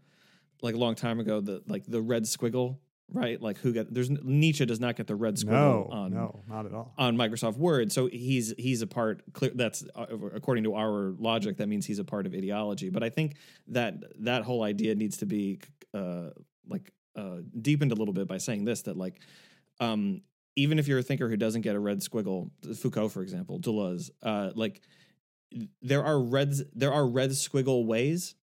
[0.62, 2.78] like a long time ago the like the red squiggle
[3.14, 3.42] right?
[3.42, 6.66] Like who got there's Nietzsche does not get the red No, squiggle on no, not
[6.66, 6.94] at all.
[6.98, 7.92] on Microsoft Word.
[7.92, 12.00] So he's he's a part clear that's uh, according to our logic that means he's
[12.00, 12.90] a part of ideology.
[12.90, 13.36] But I think
[13.68, 15.60] that that whole idea needs to be
[15.94, 16.30] uh
[16.70, 19.20] like uh deepened a little bit by saying this that like
[19.82, 20.22] um
[20.56, 24.10] even if you're a thinker who doesn't get a red squiggle Foucault for example Deleuze
[24.24, 24.82] uh like
[25.82, 28.36] there are reds there are red squiggle ways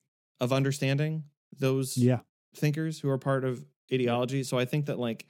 [0.41, 1.23] of understanding
[1.59, 2.21] those Yeah,
[2.55, 5.27] thinkers who are part of ideology so i think that like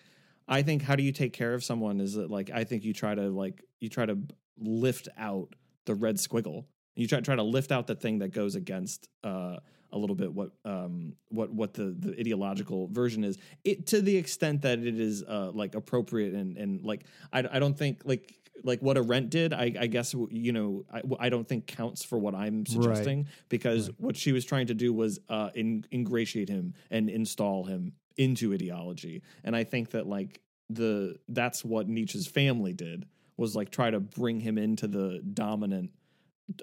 [0.48, 2.92] i think how do you take care of someone is that like i think you
[2.92, 4.18] try to like you try to
[4.59, 6.64] lift out the red squiggle.
[6.94, 9.57] You try try to lift out the thing that goes against uh
[9.92, 13.38] a little bit what um what what the the ideological version is.
[13.64, 17.59] It to the extent that it is uh like appropriate and and like i, I
[17.59, 21.47] don't think like like what Arendt did i i guess you know i, I don't
[21.49, 24.01] think counts for what i'm suggesting because Right.
[24.01, 28.53] what she was trying to do was uh in, ingratiate him and install him into
[28.53, 30.40] ideology and i think that like
[30.71, 35.90] the that's what nietzsche's family did was like try to bring him into the dominant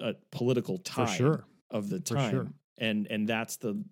[0.02, 1.44] uh, political tide sure.
[1.70, 2.46] of the time sure.
[2.78, 3.82] and and that's the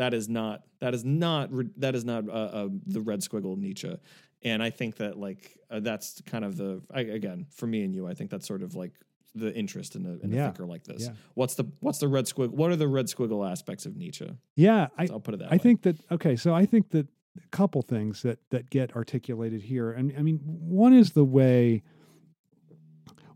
[0.00, 3.94] that is not that is not that is not uh, uh, the red squiggle Nietzsche,
[4.42, 7.94] and I think that like uh, that's kind of the I, again for me and
[7.94, 8.92] you, I think that's sort of like
[9.34, 11.02] the interest in a, in a thinker like this.
[11.04, 11.12] Yeah.
[11.34, 12.50] What's the what's the red squiggle?
[12.50, 14.28] What are the red squiggle aspects of Nietzsche?
[14.56, 15.58] Yeah, I, i'll put it that I way.
[15.58, 19.92] think that okay, so I think that a couple things that that get articulated here,
[19.92, 21.84] and I mean, one is the way,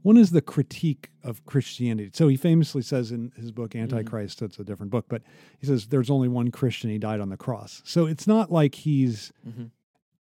[0.03, 2.11] one is the critique of Christianity.
[2.13, 5.23] So he famously says in his book Antichrist, that's a different book, but
[5.61, 6.91] he says there's only one Christian.
[6.91, 7.83] He died on the cross.
[7.85, 9.71] So it's not like he's Mhm.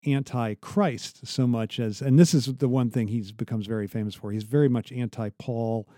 [0.05, 4.31] anti-Christ so much as, and this is the one thing he's becomes very famous for.
[4.33, 5.89] He's very much anti-Paul.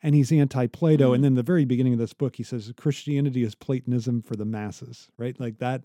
[0.00, 1.14] And he's anti-Plato, Mhm.
[1.16, 4.44] and then the very beginning of this book, he says Christianity is Platonism for the
[4.44, 5.38] masses, right?
[5.40, 5.84] Like that,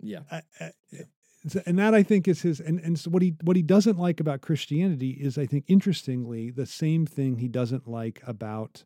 [0.00, 1.04] yeah, uh, uh, I- I-
[1.46, 4.00] so- and that I think is his and and so what he what he doesn't
[4.00, 8.84] like about Christianity is I think interestingly the same thing he doesn't like about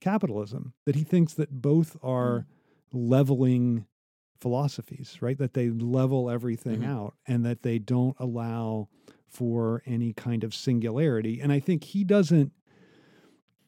[0.00, 2.44] capitalism that he thinks that both are mm.
[2.92, 3.86] leveling
[4.40, 6.86] philosophies right that they level everything Mhm.
[6.86, 8.88] out and that they don't allow
[9.26, 12.52] for any kind of singularity and I think he doesn't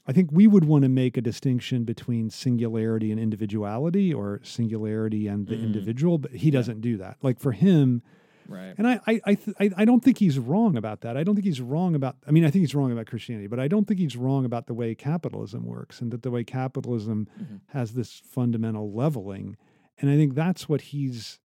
[0.07, 5.29] I think we would want to make a distinction between singularity and individuality or singularity
[5.29, 5.63] and the Mm.
[5.65, 7.19] individual, but he doesn't do that.
[7.23, 8.03] Like for him,
[8.49, 8.75] right.
[8.79, 11.17] and I, I, I, th- I don't think he's wrong about that.
[11.17, 12.17] I don't think he's wrong about.
[12.27, 14.67] I mean, I think he's wrong about Christianity, but I don't think he's wrong about
[14.67, 17.61] the way capitalism works and that the way capitalism Mhm.
[17.69, 19.57] has this fundamental leveling.
[20.01, 21.39] And I think that's what he's.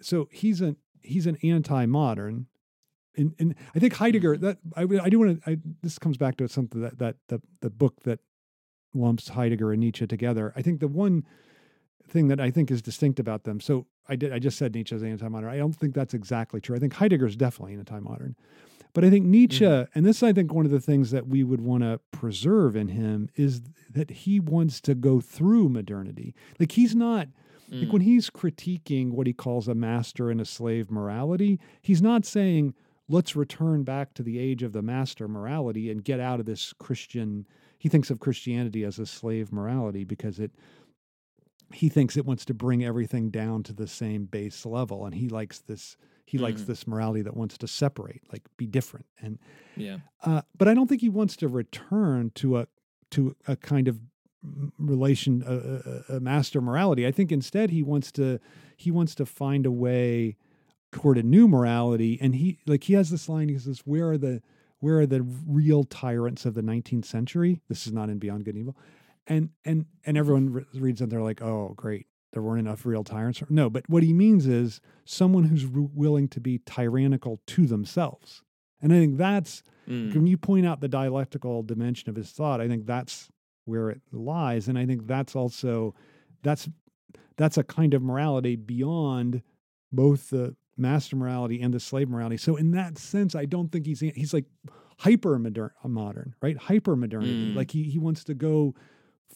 [0.00, 2.46] So he's an he's an anti-modern,
[3.16, 4.36] and, and I think Heidegger.
[4.36, 4.40] Mhm.
[4.40, 5.60] That I, I do want to.
[5.82, 8.20] This comes back to something that that the the book that
[8.94, 10.52] lumps Heidegger and Nietzsche together.
[10.56, 11.24] I think the one
[12.06, 13.60] thing that I think is distinct about them.
[13.60, 15.48] So I did I just said Nietzsche's anti-modern.
[15.50, 16.76] I don't think that's exactly true.
[16.76, 18.36] I think Heidegger is definitely anti-modern.
[18.92, 19.88] But I think Nietzsche, Mhm.
[19.96, 22.76] and this is, I think one of the things that we would want to preserve
[22.76, 26.32] in him is that he wants to go through modernity.
[26.60, 27.26] Like he's not
[27.74, 27.92] like Mm.
[27.92, 32.74] when he's critiquing what he calls a master and a slave morality, he's not saying
[33.08, 36.72] let's return back to the age of the master morality and get out of this
[36.74, 37.46] Christian.
[37.78, 40.52] He thinks of Christianity as a slave morality because it
[41.72, 45.28] he thinks it wants to bring everything down to the same base level and he
[45.28, 46.66] likes this he likes Mhm.
[46.66, 49.38] this morality that wants to separate like be different and
[49.76, 49.98] yeah.
[50.22, 52.68] uh, but I don't think he wants to return to a
[53.10, 54.00] to a kind of
[54.78, 57.06] relation a, a, a master morality.
[57.06, 58.38] I think instead he wants to
[58.76, 60.36] he wants to find a way
[60.92, 62.18] toward a new morality.
[62.20, 63.48] And he like he has this line.
[63.48, 64.42] He says, "Where are the
[64.80, 68.54] where are the real tyrants of the 19th century?" This is not in Beyond Good
[68.54, 68.76] and Evil,
[69.26, 71.10] and and and everyone re- reads it.
[71.10, 73.40] They're like, "Oh, great." There weren't enough real tyrants.
[73.48, 78.42] No, but what he means is someone who's r- willing to be tyrannical to themselves.
[78.82, 80.14] And I think that's Mm.
[80.14, 83.28] when you point out the dialectical dimension of his thought, I think that's
[83.64, 84.68] where it lies.
[84.68, 85.94] And I think that's also
[86.42, 86.68] that's
[87.36, 89.42] that's a kind of morality beyond
[89.92, 92.36] both the master morality and the slave morality.
[92.36, 94.46] So in that sense, I don't think he's he's like
[94.98, 96.56] hyper modern, modern, right?
[96.56, 97.52] Hyper modernity.
[97.52, 97.56] Mm.
[97.56, 98.74] Like he he wants to go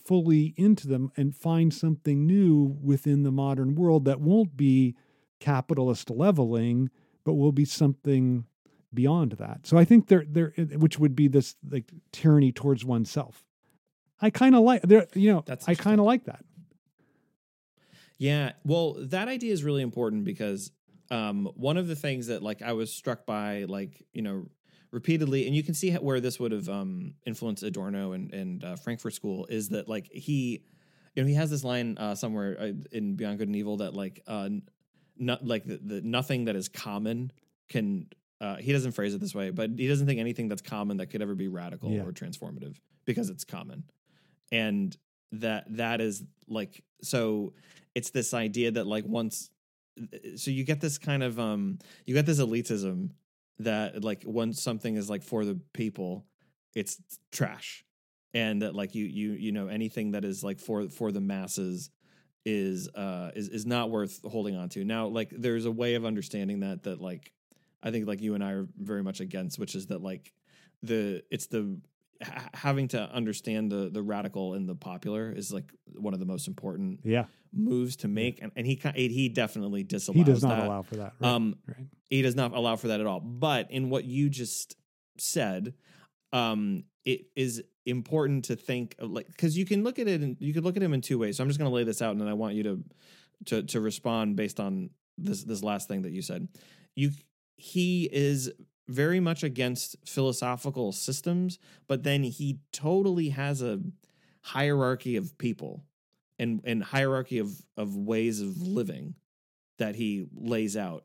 [0.04, 4.94] fully into them and find something new within the modern world that won't be
[5.40, 6.90] capitalist leveling,
[7.24, 8.44] but will be something
[8.92, 9.66] beyond that.
[9.66, 13.44] So I think there there which would be this like tyranny towards oneself.
[14.20, 16.44] I kind of like there you know That's I kind of like that.
[18.18, 20.72] Yeah, well, that idea is really important because
[21.10, 24.48] um, one of the things that like I was struck by, like you know,
[24.90, 28.76] repeatedly, and you can see where this would have um, influenced Adorno and and uh,
[28.76, 30.64] Frankfurt School is that like he,
[31.14, 33.94] you know, he has this line uh, somewhere uh, in Beyond Good and Evil that
[33.94, 34.48] like uh,
[35.16, 37.30] not like the, the nothing that is common
[37.68, 38.08] can.
[38.40, 41.06] Uh, he doesn't phrase it this way, but he doesn't think anything that's common that
[41.06, 42.02] could ever be radical Yeah.
[42.02, 43.82] or transformative because it's common,
[44.52, 44.96] and
[45.32, 47.52] that that is like so
[47.94, 49.50] it's this idea that like once
[50.36, 53.10] so you get this kind of um you get this elitism
[53.58, 56.24] that like once something is like for the people
[56.74, 56.98] it's
[57.32, 57.84] trash.
[58.34, 61.90] And that like you you you know anything that is like for for the masses
[62.44, 64.84] is uh is is not worth holding on to.
[64.84, 67.32] Now like there's a way of understanding that that like
[67.82, 70.32] i think like you and i are very much against which is that like
[70.82, 71.80] the it's the
[72.22, 76.26] ha- having to understand the the radical and the popular is like one of the
[76.26, 80.16] most important Yeah, moves to make, and, and he he definitely disallows.
[80.18, 80.66] he does not that.
[80.66, 81.12] allow for that.
[81.20, 81.28] Right?
[81.30, 81.86] Um, right.
[82.10, 83.20] he does not allow for that at all.
[83.20, 84.76] But in what you just
[85.18, 85.74] said,
[86.32, 90.36] um, it is important to think of like because you can look at it and
[90.40, 91.36] you could look at him in two ways.
[91.36, 92.84] So I'm just going to lay this out, and then I want you to
[93.46, 96.48] to to respond based on this this last thing that you said.
[96.96, 97.10] You
[97.56, 98.52] he is
[98.88, 103.80] very much against philosophical systems, but then he totally has a
[104.42, 105.84] hierarchy of people
[106.38, 109.14] and and hierarchy of of ways of living
[109.78, 111.04] that he lays out.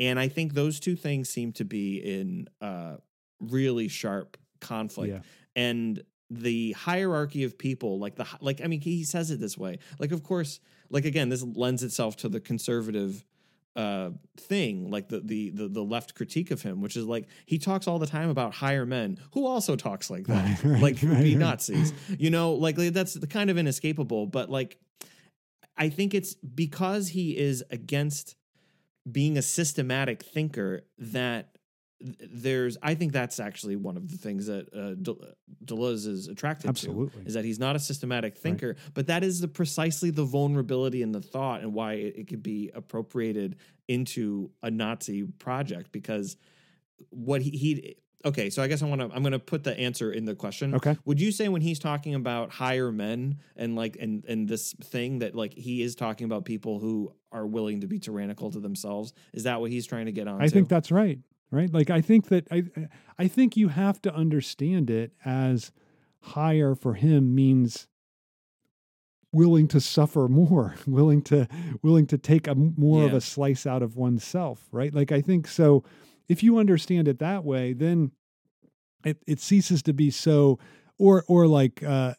[0.00, 2.96] And I think those two things seem to be in uh
[3.40, 5.12] really sharp conflict.
[5.12, 5.20] yeah,
[5.56, 9.78] And the hierarchy of people like the like I mean he says it this way.
[9.98, 13.24] Like of course like again this lends itself to the conservative
[13.76, 17.58] uh thing like the, the the the left critique of him which is like he
[17.58, 21.22] talks all the time about higher men who also talks like that Right, like right,
[21.22, 21.38] be right.
[21.38, 24.78] nazis you know like that's the kind of inescapable but like
[25.76, 28.36] i think it's because he is against
[29.10, 31.53] being a systematic thinker that th-
[32.20, 35.18] there's i think that's actually one of the things that uh, Del-
[35.64, 37.22] deleuze is attracted Absolutely.
[37.22, 41.00] to is that he's not a systematic thinker but that is the precisely the vulnerability
[41.02, 43.56] in the thought and why it, it could be appropriated
[43.88, 46.36] into a nazi project because
[47.10, 49.78] what he, he okay so i guess i want to i'm going to put the
[49.78, 50.96] answer in the question Okay.
[51.06, 55.20] would you say when he's talking about higher men and like and and this thing
[55.20, 59.12] that like he is talking about people who are willing to be tyrannical to themselves
[59.32, 61.18] is that what he's trying to get on I think that's right.
[61.54, 61.72] Right.
[61.72, 62.64] Like I think that I
[63.18, 65.70] I think you have to understand it as
[66.20, 67.86] higher for him means
[69.32, 71.46] willing to suffer more, willing to
[71.82, 74.92] willing to take a more of a slice out of oneself, right?
[74.92, 75.84] Like I think so
[76.28, 78.10] if you understand it that way, then
[79.04, 80.58] it, it ceases to be so
[80.98, 82.14] or or like uh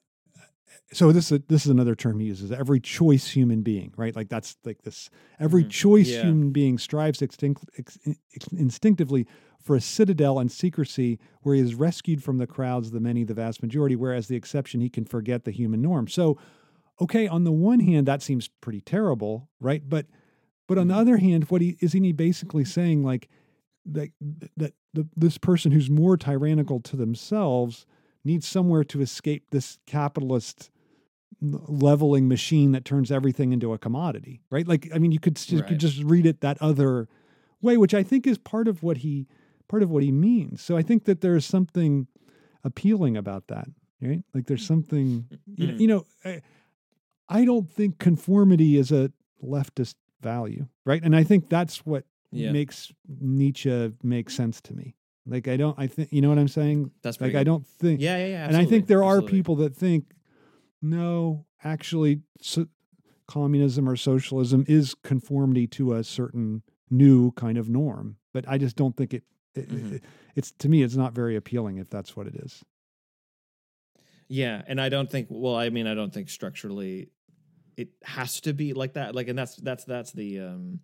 [0.93, 4.29] so this is this is another term he uses every choice human being right like
[4.29, 5.69] that's like this every Mhm.
[5.69, 6.23] choice Yeah.
[6.23, 9.25] human being strives extinct, ex, ex- instinctively
[9.61, 13.33] for a citadel and secrecy where he is rescued from the crowds the many the
[13.33, 16.37] vast majority whereas the exception he can forget the human norm so
[17.01, 20.05] okay on the one hand that seems pretty terrible right but
[20.67, 20.97] but on the Mhm.
[20.99, 23.27] other hand what he isn't he basically saying like
[23.87, 24.09] that
[24.55, 27.85] that the, this person who's more tyrannical to themselves
[28.23, 30.69] needs somewhere to escape this capitalist
[31.41, 34.67] leveling machine that turns everything into a commodity, right?
[34.67, 35.67] Like, I mean, you could you Right.
[35.67, 37.07] could just read it that other
[37.61, 39.27] way, which I think is part of what he
[39.67, 40.61] part of what he means.
[40.61, 42.07] So I think that there's something
[42.63, 43.67] appealing about that,
[44.01, 44.23] right?
[44.33, 45.79] Like, there's something you know, Mhm.
[45.79, 46.41] you know I,
[47.29, 49.11] I don't think conformity is a
[49.43, 51.01] leftist value, right?
[51.03, 52.51] And I think that's what Yeah.
[52.51, 54.95] makes Nietzsche make sense to me.
[55.27, 56.91] Like, I don't, I think, you know what I'm saying?
[57.01, 58.47] That's Like, pretty I don't think, Yeah, yeah, yeah.
[58.47, 59.37] and I think there are absolutely.
[59.37, 60.13] people that think,
[60.89, 62.67] no, actually, so,
[63.27, 68.17] communism or socialism is conformity to a certain new kind of norm.
[68.33, 69.23] But I just don't think it,
[69.55, 69.93] it, Mhm.
[69.93, 70.03] it-
[70.35, 72.63] it's to me, it's not very appealing if that's what it is.
[74.27, 75.27] Yeah, and I don't think.
[75.29, 77.09] Well, I mean, I don't think structurally
[77.77, 79.13] it has to be like that.
[79.15, 80.39] Like, and that's that's that's the.
[80.39, 80.79] um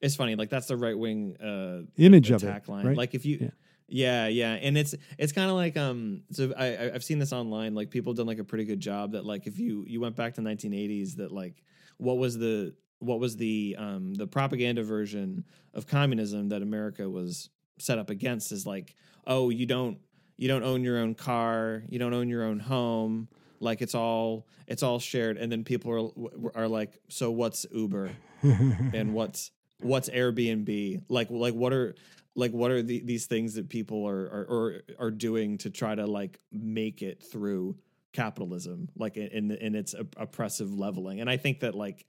[0.00, 2.86] It's funny, like that's the right wing uh Image of it, attack line.
[2.86, 2.96] right?
[2.96, 3.38] Like if you.
[3.40, 3.50] Yeah.
[3.88, 6.22] Yeah, yeah, and it's it's kind of like um.
[6.32, 7.74] So I I've seen this online.
[7.74, 10.34] Like people done like a pretty good job that like if you you went back
[10.34, 11.62] to 1980s that like
[11.96, 17.50] what was the what was the um the propaganda version of communism that America was
[17.78, 18.94] set up against is like
[19.26, 19.98] oh you don't
[20.36, 23.28] you don't own your own car you don't own your own home
[23.60, 26.14] like it's all it's all shared and then people
[26.54, 28.10] are are like so what's Uber
[28.42, 31.94] and what's what's Airbnb like like what are
[32.38, 35.94] like what are the, these things that people are, are or are doing to try
[35.94, 37.76] to like make it through
[38.12, 42.06] capitalism like in in its oppressive leveling and I think that like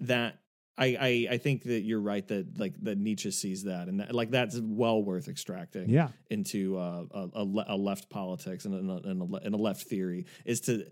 [0.00, 0.38] that
[0.78, 4.14] I, I I think that you're right that like that Nietzsche sees that and that,
[4.14, 6.08] like that's well worth extracting yeah.
[6.30, 10.60] into uh, a, a, left politics and a, and, a, and a left theory is
[10.62, 10.86] to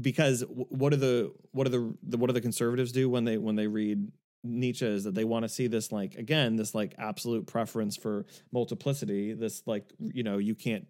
[0.00, 3.36] because what are the what are the, the what do the conservatives do when they
[3.36, 4.10] when they read
[4.48, 8.26] Nietzsche is that they want to see this like again this like absolute preference for
[8.52, 10.86] multiplicity this like you know you can't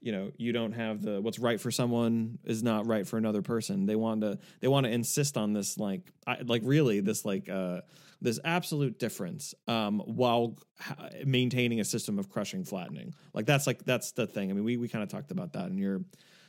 [0.00, 3.42] you know you don't have the what's right for someone is not right for another
[3.42, 3.86] person.
[3.86, 7.48] They want to they want to insist on this like I, like really this like
[7.48, 7.82] uh
[8.22, 13.14] this absolute difference um while ha- maintaining a system of crushing flattening.
[13.34, 14.50] Like that's like that's the thing.
[14.50, 16.02] I mean we we kind of talked about that in your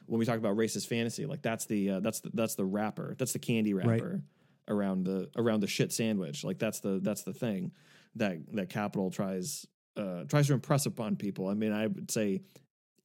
[0.06, 3.16] when we talk about racist fantasy like that's the uh, that's the, that's the wrapper
[3.18, 3.74] that's the candy
[4.14, 4.22] Right.
[4.68, 7.72] Around the around the shit sandwich like that's the that's the thing
[8.16, 9.66] that that capital tries
[9.98, 12.40] uh tries to impress upon people i mean i would say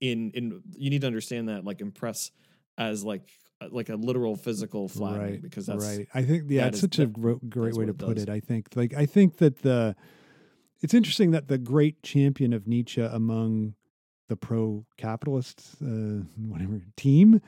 [0.01, 2.31] in in you need to understand that like impress
[2.79, 3.23] as like
[3.61, 6.07] uh, like a literal physical flattening right because that's right.
[6.14, 8.25] I think yeah, that it's such a that- great way to it put does.
[8.25, 8.29] it.
[8.29, 9.97] I think like I think that the
[10.83, 13.75] it's interesting that the great champion of Nietzsche among
[14.29, 17.40] the pro-capitalist uh, whatever team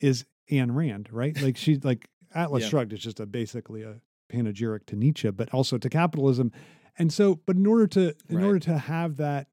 [0.00, 1.36] is Ayn Rand, right?
[1.42, 2.68] Like she's like Atlas Yeah.
[2.68, 6.52] Shrugged is just a basically a panegyric to Nietzsche, but also to capitalism.
[6.98, 8.44] And so, but in order to in Right.
[8.44, 9.48] order to have that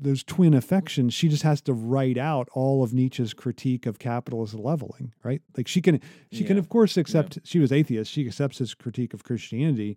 [0.00, 4.54] those twin affections, she just has to write out all of Nietzsche's critique of capitalist
[4.54, 5.42] leveling, right?
[5.56, 9.12] Like she can she can of course accept she was atheist, she accepts his critique
[9.12, 9.96] of Christianity,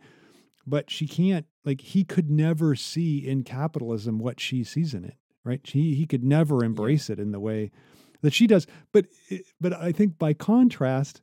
[0.66, 5.18] but she can't like he could never see in capitalism what she sees in it,
[5.44, 5.62] right?
[5.64, 7.70] He he could never embrace it in the way
[8.22, 8.66] that she does.
[8.92, 11.22] But eh, but I think by contrast,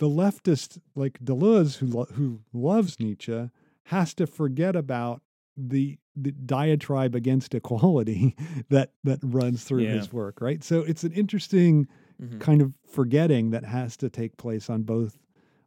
[0.00, 3.50] the leftist like Deleuze who lo- who loves Nietzsche
[3.84, 5.22] has to forget about
[5.56, 8.34] the the diatribe against equality
[8.70, 9.92] that that runs through Yeah.
[9.94, 10.62] his work, right?
[10.64, 11.86] So it's an interesting
[12.20, 12.40] Mhm.
[12.40, 15.16] kind of forgetting that has to take place on both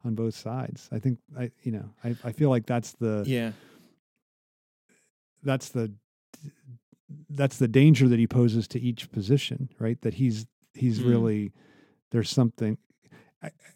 [0.04, 0.90] on both sides.
[0.92, 3.54] I think I you know I, I feel like that's the yeah
[5.44, 5.94] that's the
[7.30, 10.00] that's the danger that he poses to each position, right?
[10.02, 11.06] That he's he's Mm.
[11.10, 11.52] really
[12.12, 12.78] there's something,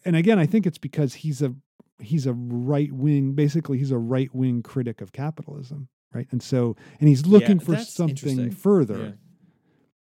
[0.04, 1.54] and again, I think it's because he's a
[2.00, 3.32] he's a right wing.
[3.32, 6.26] Basically, he's a right wing critic of capitalism, right?
[6.30, 9.10] And so, and he's looking for something further yeah.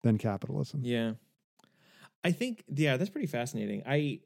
[0.03, 0.81] than capitalism.
[0.83, 1.13] Yeah.
[2.23, 3.83] I think yeah, that's pretty fascinating.
[3.85, 4.19] I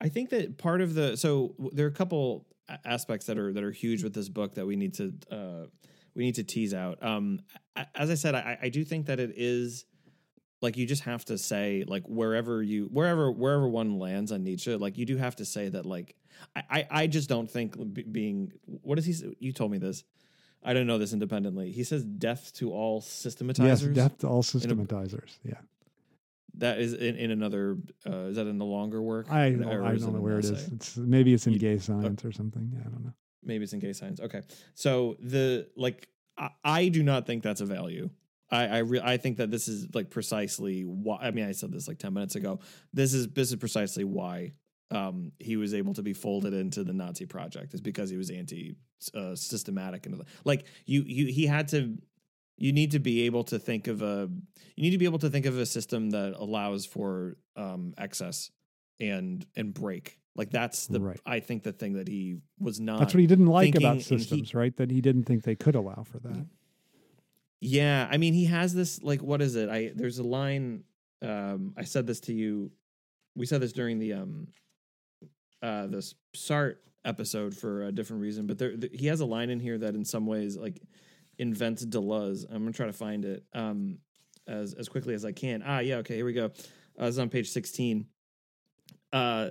[0.00, 2.46] I think that part of the so there are a couple
[2.84, 5.66] aspects that are that are huge with this book that we need to uh
[6.14, 7.02] we need to tease out.
[7.02, 7.40] Um
[7.94, 9.84] as I said I I do think that it is
[10.64, 14.74] like you just have to say like wherever you wherever wherever one lands on Nietzsche
[14.74, 16.16] like you do have to say that like
[16.56, 17.76] I I, I just don't think
[18.10, 20.02] being what is he you told me this
[20.64, 21.70] I don't know this independently.
[21.70, 23.86] He says death to all systematizers.
[23.86, 25.38] Yes, death to all systematizers.
[25.44, 25.58] Yeah,
[26.54, 27.76] That is in, in another.
[28.06, 29.30] Uh, is that in the longer work?
[29.30, 30.68] I don't, I don't know where it is.
[30.68, 32.72] It's maybe it's in You- gay science or something.
[32.80, 33.12] I don't know.
[33.42, 34.20] Maybe it's in gay science.
[34.20, 34.40] Okay,
[34.74, 36.08] so the like,
[36.38, 38.08] I, I do not think that's a value.
[38.54, 41.18] I I, re- I think that this is like precisely why.
[41.20, 42.60] I mean, I said this like ten minutes ago.
[42.92, 44.52] This is this is precisely why
[44.90, 48.30] um, he was able to be folded into the Nazi project is because he was
[48.30, 48.76] anti
[49.14, 51.98] uh, systematic and like you you he had to
[52.56, 54.28] you need to be able to think of a
[54.76, 58.50] you need to be able to think of a system that allows for um excess
[59.00, 61.20] and and break like that's the Right.
[61.26, 64.00] i think the thing that he was not That's what he didn't like about and
[64.00, 64.74] he- systems, right?
[64.76, 66.46] That he didn't think they could allow for that.
[67.66, 69.70] Yeah, I mean, he has this like what is it?
[69.70, 70.84] I there's a line.
[71.22, 72.70] Um, I said this to you.
[73.36, 74.48] We said this during the um,
[75.62, 79.48] uh, this Sartre episode for a different reason, but there th- he has a line
[79.48, 80.82] in here that in some ways like
[81.38, 82.44] invents Deleuze.
[82.50, 83.96] I'm gonna try to find it um
[84.46, 85.62] as as quickly as I can.
[85.64, 86.52] Ah, yeah, okay, here we go.
[87.00, 88.04] Uh, it's on page 16.
[89.10, 89.50] Uh,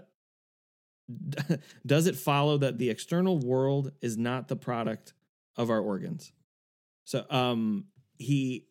[1.87, 5.13] does it follow that the external world is not the product
[5.57, 6.31] of our organs?
[7.05, 7.85] So um
[8.17, 8.65] he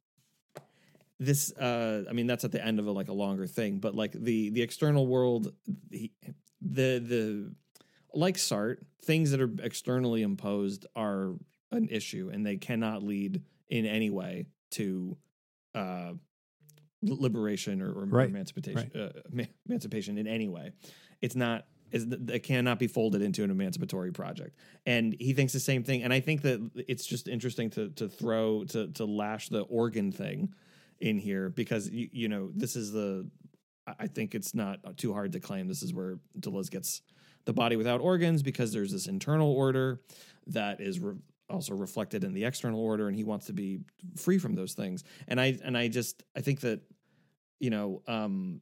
[1.19, 3.95] this uh I mean that's at the end of a like a longer thing, but
[3.95, 5.53] like the the external world
[5.91, 6.13] he,
[6.61, 7.55] the the
[8.15, 11.35] like sart things that are externally imposed are
[11.71, 15.17] an issue and they cannot lead in any way to
[15.75, 16.13] uh
[17.03, 20.73] liberation or, or Right, emancipation uh, emancipation in any way.
[21.21, 24.57] It's not is that cannot be folded into an emancipatory project.
[24.87, 26.03] And he thinks the same thing.
[26.03, 30.11] And I think that it's just interesting to to throw to to lash the organ
[30.11, 30.55] thing
[31.01, 33.29] in here because you, you know this is the
[33.87, 37.03] I- think it's not too hard to claim this is where Deleuze gets
[37.45, 40.01] the body without organs because there's this internal order
[40.47, 41.17] that is re-
[41.51, 43.81] also reflected in the external order and he wants to be
[44.17, 46.81] free from those things and i and i just i think that
[47.59, 48.61] you know um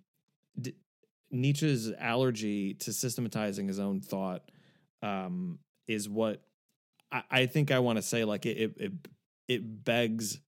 [1.30, 4.42] nietzsche's allergy to systematizing his own thought
[5.02, 6.42] um is what
[7.12, 8.92] i, I think i want to say like it it it,
[9.48, 10.40] it begs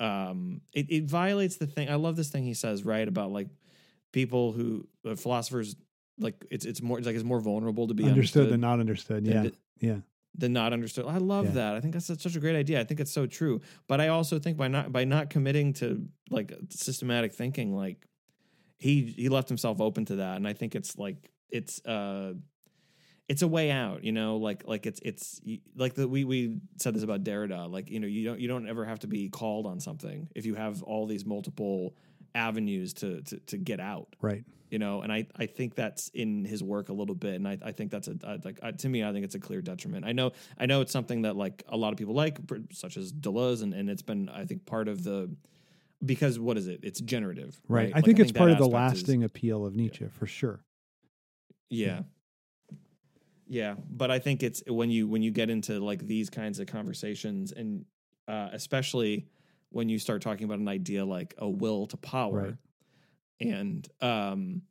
[0.00, 3.48] um it, it violates the thing i love this thing he says right about like
[4.12, 5.76] people who uh, philosophers
[6.20, 8.80] like it's it's more it's like it's more vulnerable to be understood, understood than not
[8.80, 9.24] understood.
[9.24, 9.96] than Yeah, to- yeah.
[10.34, 11.06] than not understood.
[11.06, 11.50] I love Yeah.
[11.52, 11.74] that.
[11.76, 12.80] I think that's such such a great idea.
[12.80, 13.60] I think it's so true.
[13.86, 18.04] But I also think by not by not committing to like systematic thinking, like
[18.78, 22.34] he he left himself open to that, and I think it's like it's uh
[23.28, 25.40] it's a way out, you know, like like it's it's
[25.76, 28.68] like the we we said this about Derrida, like you know you don't you don't
[28.68, 31.94] ever have to be called on something if you have all these multiple
[32.34, 34.44] avenues to to to get out Right.
[34.70, 37.56] you know and i i think that's in his work a little bit and i,
[37.62, 40.12] I think that's a like uh, to me i think it's a clear detriment i
[40.12, 42.38] know i know it's something that like a lot of people like
[42.70, 45.34] such as deleuze and, and it's been i think part of the
[46.04, 47.84] because what is it it's generative Right.
[47.84, 50.26] right, I Like, think it's part of the aspect is- lasting appeal of Nietzsche for
[50.26, 50.60] sure.
[51.70, 52.02] yeah
[53.50, 56.66] yeah but i think it's when you when you get into like these kinds of
[56.66, 57.84] conversations and
[58.28, 59.26] uh especially
[59.70, 62.54] when you start talking about an idea like a will to power Right.
[63.40, 64.62] and um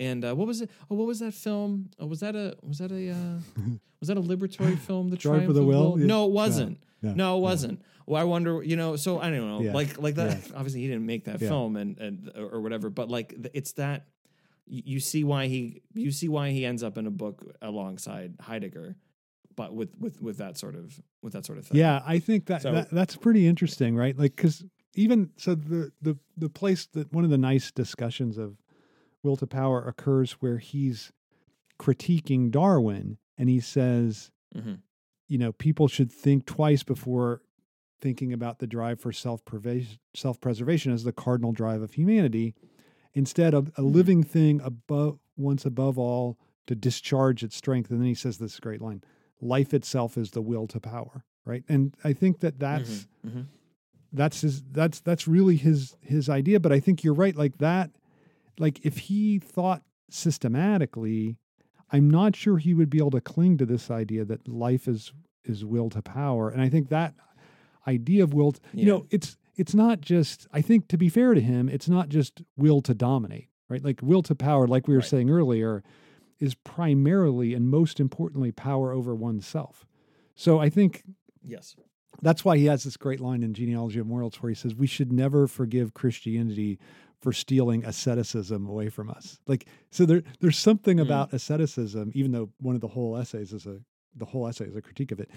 [0.00, 2.78] and uh, what was it oh what was that film oh, was that a was
[2.78, 3.38] that a uh
[4.00, 5.96] was that a liberatory film the for triumph the of Will?
[5.98, 6.06] Yeah.
[6.06, 7.36] no it wasn't no, no.
[7.38, 9.72] it wasn't well i wonder you know so i don't know Yeah.
[9.72, 10.52] like like that Yeah.
[10.56, 11.48] obviously he didn't make that Yeah.
[11.48, 14.06] film and and or whatever but like it's that
[14.66, 18.96] you see why he you see why he ends up in a book alongside Heidegger,
[19.56, 21.78] but with with with that sort of with that sort of thing.
[21.78, 24.18] Yeah, I think that, So- that that's pretty interesting, right?
[24.18, 28.56] Like, because even so, the the the place that one of the nice discussions of
[29.22, 31.12] will to power occurs where he's
[31.78, 34.78] critiquing Darwin, and he says, Mhm.
[35.28, 37.42] you know, people should think twice before
[38.04, 42.54] thinking about the drive for self preservation as the cardinal drive of humanity,
[43.14, 43.94] instead of a Mhm.
[43.94, 47.90] living thing above once above all to discharge its strength.
[47.90, 49.02] And then he says this great line:
[49.40, 53.46] "Life itself is the will to power." Right, and I think that that's Mhm, mhm.
[54.12, 57.90] that's his that's that's really his his idea but i think you're right like that
[58.58, 61.36] like if he thought systematically
[61.90, 65.12] i'm not sure he would be able to cling to this idea that life is
[65.44, 67.12] is will to power and i think that
[67.86, 71.34] idea of will to, you know it's it's not just i think to be fair
[71.34, 74.94] to him it's not just will to dominate right like will to power like we
[74.94, 75.08] were Right.
[75.08, 75.82] saying earlier
[76.40, 79.86] is primarily and most importantly power over oneself
[80.34, 81.02] so i think
[81.46, 81.76] yes,
[82.22, 84.86] that's why he has this great line in Genealogy of Morals where he says, We
[84.86, 86.78] should never forgive Christianity
[87.20, 89.40] for stealing asceticism away from us.
[89.48, 91.02] Like, so there, there's something Mm.
[91.02, 93.80] about asceticism, even though one of the whole essays is a,
[94.14, 95.28] the whole essay is a critique of it.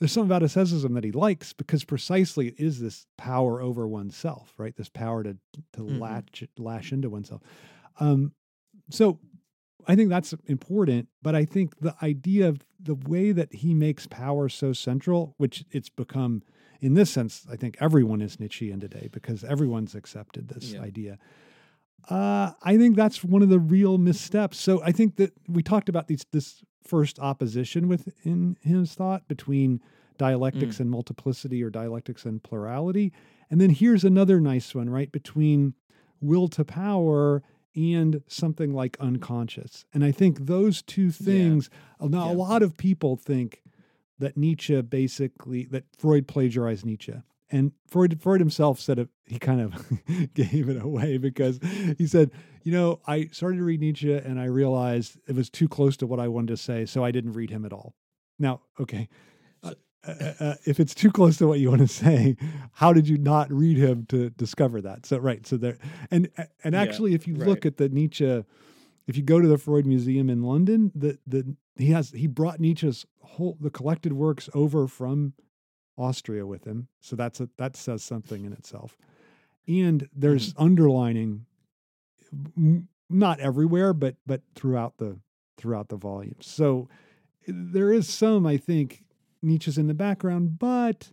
[0.00, 4.52] There's something about asceticism that he likes because precisely it is this power over oneself,
[4.58, 4.74] right?
[4.76, 5.36] This power to,
[5.74, 6.00] to Mhm.
[6.00, 7.42] latch, lash into oneself.
[8.00, 8.32] Um,
[8.90, 9.20] so
[9.86, 14.06] I think that's important, but I think the idea of the way that he makes
[14.06, 16.42] power so central, which it's become
[16.80, 20.82] in this sense, I think everyone is Nietzschean today because everyone's accepted this Yeah.
[20.82, 21.18] idea.
[22.10, 24.58] Uh, I think that's one of the real missteps.
[24.58, 29.80] So I think that we talked about these this first opposition within his thought between
[30.18, 33.12] dialectics and multiplicity or dialectics and plurality.
[33.50, 35.10] And then here's another nice one, right?
[35.10, 35.74] Between
[36.20, 37.42] will to power
[37.74, 39.84] and something like unconscious.
[39.92, 42.32] And I think those two things, now Yeah.
[42.32, 43.62] a lot of people think
[44.18, 47.14] that Nietzsche basically, that Freud plagiarized Nietzsche.
[47.50, 49.74] And Freud, Freud himself said it, he kind of
[50.34, 51.60] gave it away because
[51.98, 52.30] he said,
[52.62, 56.06] you know, I started to read Nietzsche and I realized it was too close to
[56.06, 57.94] what I wanted to say, so I didn't read him at all.
[58.38, 59.08] Now, okay,
[59.62, 59.74] uh,
[60.20, 62.36] uh, uh, if it's too close to what you want to say,
[62.72, 65.06] how did you not read him to discover that?
[65.06, 65.78] So right, so there,
[66.10, 66.28] and
[66.62, 67.48] and Yeah, actually, if you right.
[67.48, 68.44] look at the Nietzsche,
[69.06, 72.60] if you go to the Freud Museum in London, the the he has he brought
[72.60, 75.34] Nietzsche's whole the collected works over from
[75.96, 78.96] Austria with him, so that's a that says something in itself.
[79.66, 80.62] And there's Mm-hmm.
[80.62, 81.46] underlining,
[82.56, 85.18] m- not everywhere, but but throughout the
[85.56, 86.46] throughout the volumes.
[86.46, 86.88] So
[87.46, 89.04] there is some, I think,
[89.42, 91.12] Nietzsche's in the background, but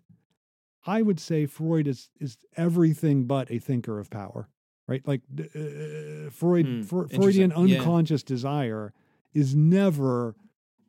[0.86, 4.50] I would say Freud is is everything but a thinker of power,
[4.88, 5.06] right?
[5.08, 7.52] Like uh, Freud, Hmm, Fre- Freudian.
[7.52, 7.58] Yeah.
[7.78, 8.94] unconscious desire
[9.34, 10.36] is never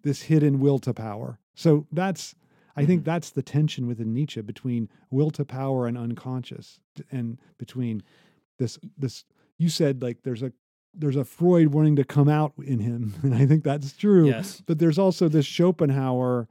[0.02, 1.38] this hidden will to power.
[1.54, 2.34] So that's
[2.76, 8.02] I think that's the tension within Nietzsche between will to power and unconscious, and between
[8.58, 9.24] this this
[9.58, 10.52] you said like there's a
[10.94, 14.26] there's a Freud wanting to come out in him, and I think that's true.
[14.26, 14.62] Yes.
[14.64, 16.48] But there's also this Schopenhauer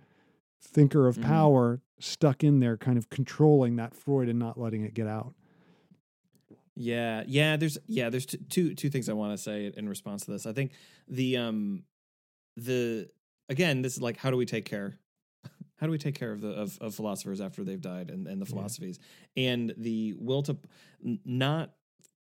[0.62, 1.24] thinker of Mhm.
[1.24, 5.34] power stuck in there, kind of controlling that Freud and not letting it get out.
[6.76, 7.58] Yeah, yeah.
[7.58, 8.10] There's yeah.
[8.10, 10.46] There's t- two two things I want to say in response to this.
[10.46, 10.72] I think
[11.08, 11.84] the um
[12.58, 13.10] the
[13.50, 14.98] again this is like how do we take care
[15.82, 18.40] how do we take care of the of, of philosophers after they've died and, and
[18.40, 18.52] the Yeah.
[18.56, 19.00] philosophies?
[19.36, 20.58] And the will to
[21.26, 21.74] not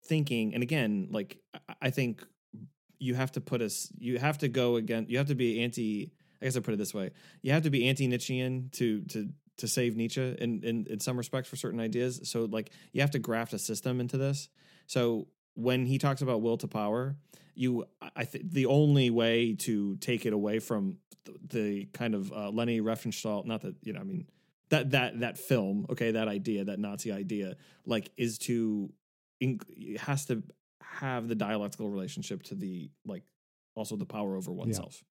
[0.05, 2.25] thinking and again like I- I think
[2.99, 6.11] you have to put us you have to go again you have to be anti
[6.41, 9.29] I guess I put it this way you have to be anti Nietzschean to to
[9.57, 12.21] to save Nietzsche in, in in some respects for certain ideas.
[12.23, 14.47] So like you have to graft a system into this.
[14.87, 17.17] So when he talks about will to power
[17.59, 17.85] you
[18.15, 22.49] I think the only way to take it away from the, the kind of uh,
[22.49, 24.27] Leni Riefenstahl not that you know I mean
[24.69, 27.55] that that that film okay that idea that Nazi idea
[27.85, 28.91] like is to
[29.41, 30.41] it has to
[30.81, 33.23] have the dialectical relationship to the like
[33.75, 35.03] also the power over oneself.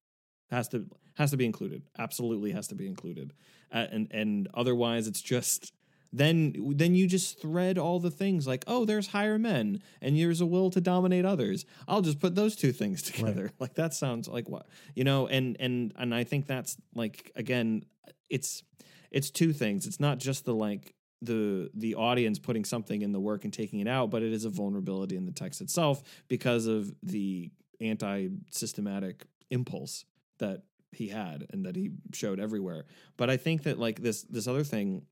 [0.51, 0.85] Has to
[1.15, 1.83] has to be included.
[1.97, 3.33] Absolutely has to be included.
[3.71, 5.71] Uh, and and otherwise it's just
[6.11, 10.41] then then you just thread all the things like oh there's higher men and there's
[10.41, 11.65] a will to dominate others.
[11.87, 13.51] I'll just put those two things together.
[13.59, 17.83] Like that sounds like what you know and and and i think that's like again
[18.29, 18.63] it's
[19.11, 19.87] it's two things.
[19.87, 23.81] It's not just the like the the audience putting something in the work and taking
[23.81, 27.51] it out but it is a vulnerability in the text itself because of the
[27.81, 30.05] anti-systematic impulse
[30.37, 32.85] that he had and that he showed everywhere.
[33.17, 35.05] But i think that like this this other thing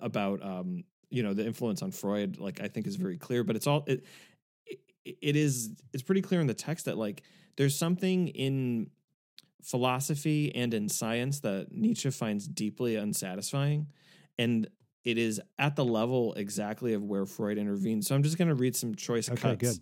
[0.00, 3.56] about um you know the influence on freud like i think is very clear but
[3.56, 4.04] it's all it
[4.66, 4.78] it,
[5.20, 7.22] it is it's pretty clear in the text that like
[7.56, 8.90] there's something in
[9.62, 13.86] philosophy and in science that nietzsche finds deeply unsatisfying
[14.38, 14.68] and
[15.04, 18.54] it is at the level exactly of where freud intervened so i'm just going to
[18.54, 19.78] read some choice Okay, cuts good.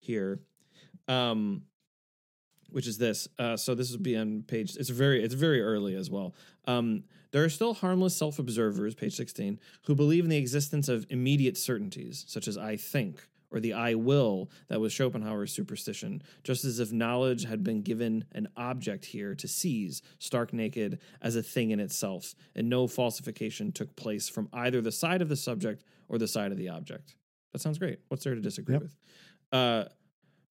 [0.00, 0.40] here
[1.08, 1.62] um
[2.72, 3.28] which is this.
[3.38, 4.76] Uh, so this would be on page.
[4.76, 5.22] It's very.
[5.22, 6.34] It's very early as well.
[6.66, 11.56] Um, there are still harmless self-observers, page sixteen, who believe in the existence of immediate
[11.56, 16.22] certainties, such as "I think" or the "I will" that was Schopenhauer's superstition.
[16.44, 21.36] Just as if knowledge had been given an object here to seize, stark naked, as
[21.36, 25.36] a thing in itself, and no falsification took place from either the side of the
[25.36, 27.14] subject or the side of the object.
[27.52, 27.98] That sounds great.
[28.08, 28.82] What's there to disagree Yep.
[28.82, 28.96] with?
[29.52, 29.84] Uh,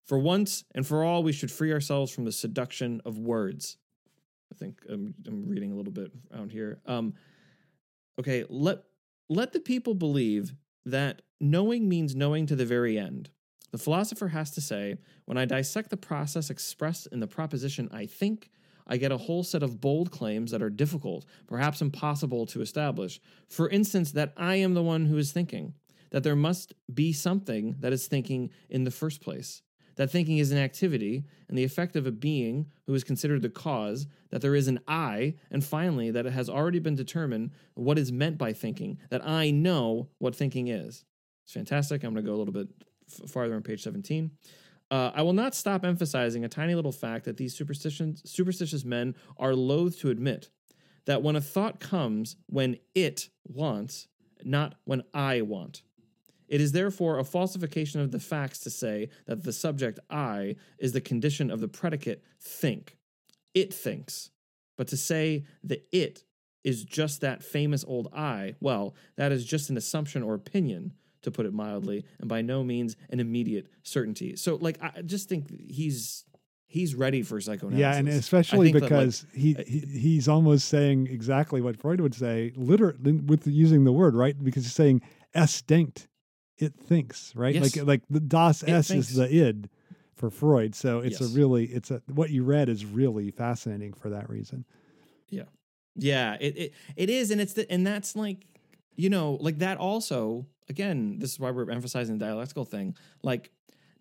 [0.10, 3.78] for once and for all, we should free ourselves from the seduction of words.
[4.52, 6.80] I think I'm, I'm reading a little bit around here.
[6.88, 7.14] Um,
[8.20, 8.80] okay, let
[9.30, 13.30] let the people believe that knowing means knowing to the very end.
[13.72, 18.08] The philosopher has to say, when I dissect the process expressed in the proposition I
[18.08, 18.50] think,
[18.88, 23.22] I get a whole set of bold claims that are difficult, perhaps impossible to establish.
[23.48, 25.76] For instance, that I am the one who is thinking,
[26.10, 29.62] that there must be something that is thinking in the first place
[30.00, 33.50] that thinking is an activity and the effect of a being who is considered the
[33.50, 38.00] cause, that there is an I, and finally, that it has already been determined what
[38.00, 41.04] is meant by thinking, that I know what thinking is.
[41.44, 42.06] It's fantastic.
[42.06, 42.70] I'm going to go a little bit
[43.12, 44.32] f- farther on page 17.
[44.90, 49.16] Uh, I will not stop emphasizing a tiny little fact that these superstitions, superstitious men
[49.36, 50.50] are loath to admit
[51.08, 54.08] that when a thought comes when it wants,
[54.46, 55.82] not when I want.
[56.50, 60.92] It is therefore a falsification of the facts to say that the subject I is
[60.92, 62.98] the condition of the predicate think.
[63.54, 64.32] It thinks.
[64.78, 66.24] But to say that it
[66.64, 71.32] is just that famous old I, well, that is just an assumption or opinion, to
[71.32, 74.36] put it mildly, and by no means an immediate certainty.
[74.36, 76.24] So, like, I just think he's
[76.66, 77.80] he's ready for psychoanalysis.
[77.80, 82.00] Yeah, and especially that, like, because he, uh, he he's almost saying exactly what Freud
[82.00, 85.02] would say, literally with using the word right, because he's saying
[85.36, 86.08] denkt,
[86.60, 87.56] it thinks, right?
[87.56, 87.76] Yes.
[87.76, 89.10] Like like the das It thinks.
[89.10, 89.70] is the id
[90.16, 90.76] for Freud.
[90.76, 91.32] So it's Yes.
[91.34, 94.66] a really it's a what you read is really fascinating for that reason.
[95.30, 95.44] Yeah.
[95.96, 98.46] Yeah, it, it it is, and it's the and that's like
[98.96, 100.46] you know like that also.
[100.70, 102.96] Again, this is why we're emphasizing the dialectical thing.
[103.24, 103.50] Like,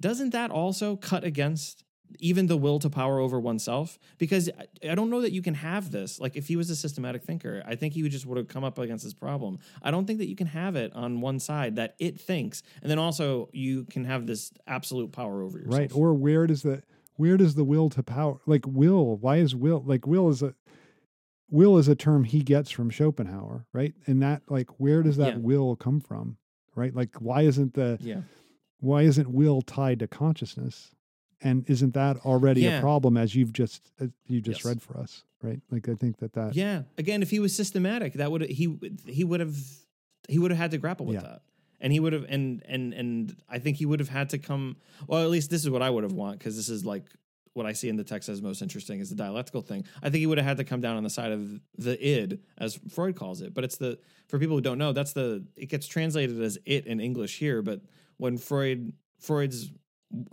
[0.03, 1.83] doesn't that also cut against
[2.19, 3.99] even the will to power over oneself?
[4.19, 4.51] Because
[4.83, 6.21] I, don't know that you can have this.
[6.21, 8.65] Like, if he was a systematic thinker, I think he would just would have come
[8.65, 9.59] up against this problem.
[9.83, 12.91] I don't think that you can have it on one side that it thinks, and
[12.91, 15.79] then also you can have this absolute power over yourself.
[15.79, 15.93] Right.
[15.95, 16.83] Or where does the
[17.17, 20.55] where does the will to power like will, why is will like will is a
[21.51, 23.95] will is a term he gets from Schopenhauer, right?
[24.07, 25.39] And that like where does that Yeah.
[25.41, 26.37] will come from?
[26.75, 26.95] Right?
[26.95, 28.21] Like why isn't the yeah.
[28.79, 30.95] why isn't will tied to consciousness
[31.43, 32.79] and isn't that already Yeah.
[32.79, 34.65] a problem as you've just as you just Yes.
[34.67, 36.83] read for us right like i think that that Yeah.
[36.97, 38.77] Again, if he was systematic, that would he
[39.07, 39.57] he would have
[40.29, 41.23] he would have had to grapple with Yeah.
[41.23, 41.43] that.
[41.81, 44.77] And he would have and and and I think he would have had to come
[45.07, 47.05] well, at least this is what I would have want because this is like
[47.55, 49.85] what I see in the text as most interesting is the dialectical thing.
[50.03, 52.39] I think he would have had to come down on the side of the id,
[52.57, 53.53] as Freud calls it.
[53.55, 56.87] But it's the for people who don't know, that's the it gets translated as it
[56.87, 57.63] in English here.
[57.63, 57.81] But
[58.17, 59.71] when Freud Freud's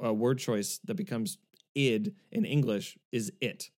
[0.04, 1.38] uh, word choice that becomes
[1.76, 3.70] id in English is it.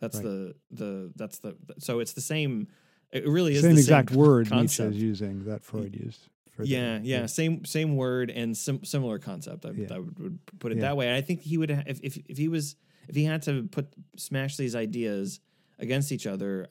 [0.00, 0.24] That's Right.
[0.24, 2.68] the the that's the so it's the same.
[3.12, 4.94] It really is the same the exact same word Nietzsche concept.
[4.96, 9.18] is using that freud used for the- Yeah, yeah, same same word and sim- similar
[9.18, 9.64] concept.
[9.64, 9.86] I, Yeah.
[9.94, 10.82] I would, would put it Yeah.
[10.82, 11.06] that way.
[11.06, 12.76] And I think he would ha- if, if if he was
[13.08, 13.86] if he had to put
[14.16, 15.40] smash these ideas
[15.78, 16.66] against each other.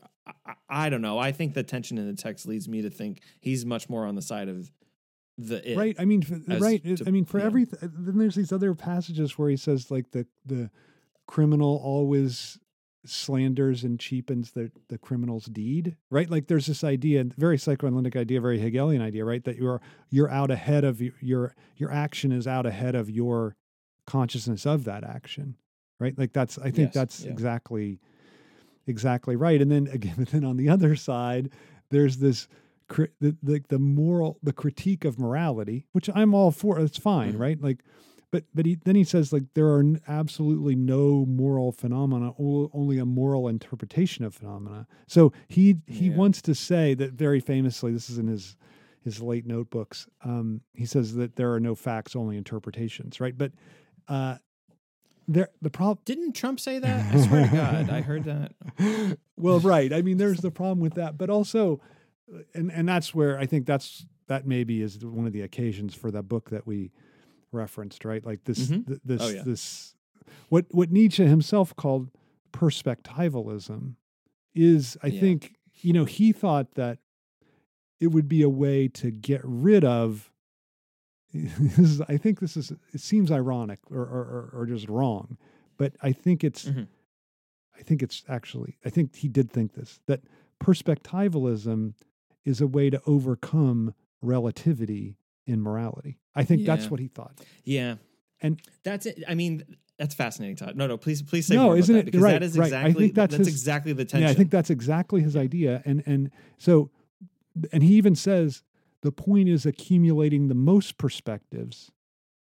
[0.45, 1.17] I, I don't know.
[1.19, 4.15] I think the tension in the text leads me to think he's much more on
[4.15, 4.71] the side of
[5.37, 5.77] the it.
[5.77, 7.45] right i mean f- as right to- i mean for yeah.
[7.45, 10.69] every then there's these other passages where he says like the the
[11.27, 12.57] criminal always
[13.05, 18.39] slanders and cheapens the the criminal's deed right like there's this idea very psychoanalytic idea
[18.41, 19.79] very hegelian idea right that you're
[20.09, 23.55] you're out ahead of y- your your action is out ahead of your
[24.07, 25.55] consciousness of that action
[25.99, 27.31] right like that's i think Yes, that's yeah.
[27.31, 27.99] exactly
[28.87, 31.49] exactly right and then again then on the other side
[31.91, 32.47] there's this
[32.87, 37.33] cri- the, the the moral the critique of morality which i'm all for it's fine
[37.33, 37.39] Mhm.
[37.39, 37.79] right like
[38.31, 43.05] but but he then he says like there are absolutely no moral phenomena only a
[43.05, 46.15] moral interpretation of phenomena so he he Yeah.
[46.15, 48.55] wants to say that very famously this is in his
[49.03, 53.51] his late notebooks um he says that there are no facts only interpretations right but
[54.07, 54.37] uh
[55.27, 57.13] there the problem Didn't Trump say that?
[57.15, 58.51] I swear to God, I heard that.
[59.37, 59.91] well, right.
[59.91, 61.81] I mean, there's the problem with that, but also,
[62.53, 66.09] and and that's where I think that's that maybe is one of the occasions for
[66.11, 66.91] that book that we
[67.51, 68.25] referenced, right?
[68.25, 68.87] Like this, Mhm.
[68.87, 69.43] th- this, Oh, yeah.
[69.43, 69.95] this,
[70.49, 72.09] what what Nietzsche himself called
[72.51, 73.95] perspectivalism
[74.53, 75.19] is, I Yeah.
[75.19, 76.99] think, you know, he thought that
[77.99, 80.31] it would be a way to get rid of.
[81.33, 82.71] This is, I think this is.
[82.93, 85.37] It seems ironic or or, or, just wrong,
[85.77, 86.65] but I think it's.
[86.65, 86.87] Mhm.
[87.77, 88.77] I think it's actually.
[88.85, 90.21] I think he did think this that
[90.61, 91.93] perspectivalism
[92.45, 95.17] is a way to overcome relativity
[95.47, 96.19] in morality.
[96.35, 97.39] I think that's what he thought.
[97.63, 97.95] Yeah,
[98.41, 99.23] And- that's it.
[99.27, 99.63] I mean,
[99.97, 100.75] that's fascinating, Todd.
[100.75, 102.57] No, no, please, please say No, more about isn't that, it- because right, that is
[102.57, 102.63] right.
[102.73, 104.27] I exactly think that's that's, his- exactly the tension.
[104.27, 105.81] Yeah, I think that's exactly his idea.
[105.85, 106.89] And and so
[107.71, 108.63] and he even says
[109.01, 111.91] the point is accumulating the most perspectives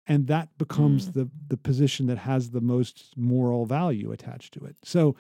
[0.07, 1.13] and that becomes Mm.
[1.15, 4.77] the the position that has the most moral value attached to it.
[4.85, 5.15] So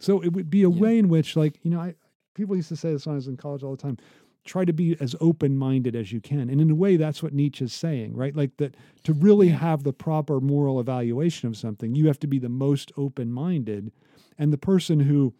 [0.00, 0.80] so it would be a Yeah.
[0.80, 1.94] way in which like, you know, I
[2.40, 3.98] people used to say this when I was in college all the time.
[4.44, 6.48] Try to be as open minded as you can.
[6.48, 8.34] And in a way, that's what Nietzsche is saying, right?
[8.34, 8.74] Like that
[9.04, 12.90] to really have the proper moral evaluation of something, you have to be the most
[12.96, 13.92] open minded.
[14.38, 15.34] And the person who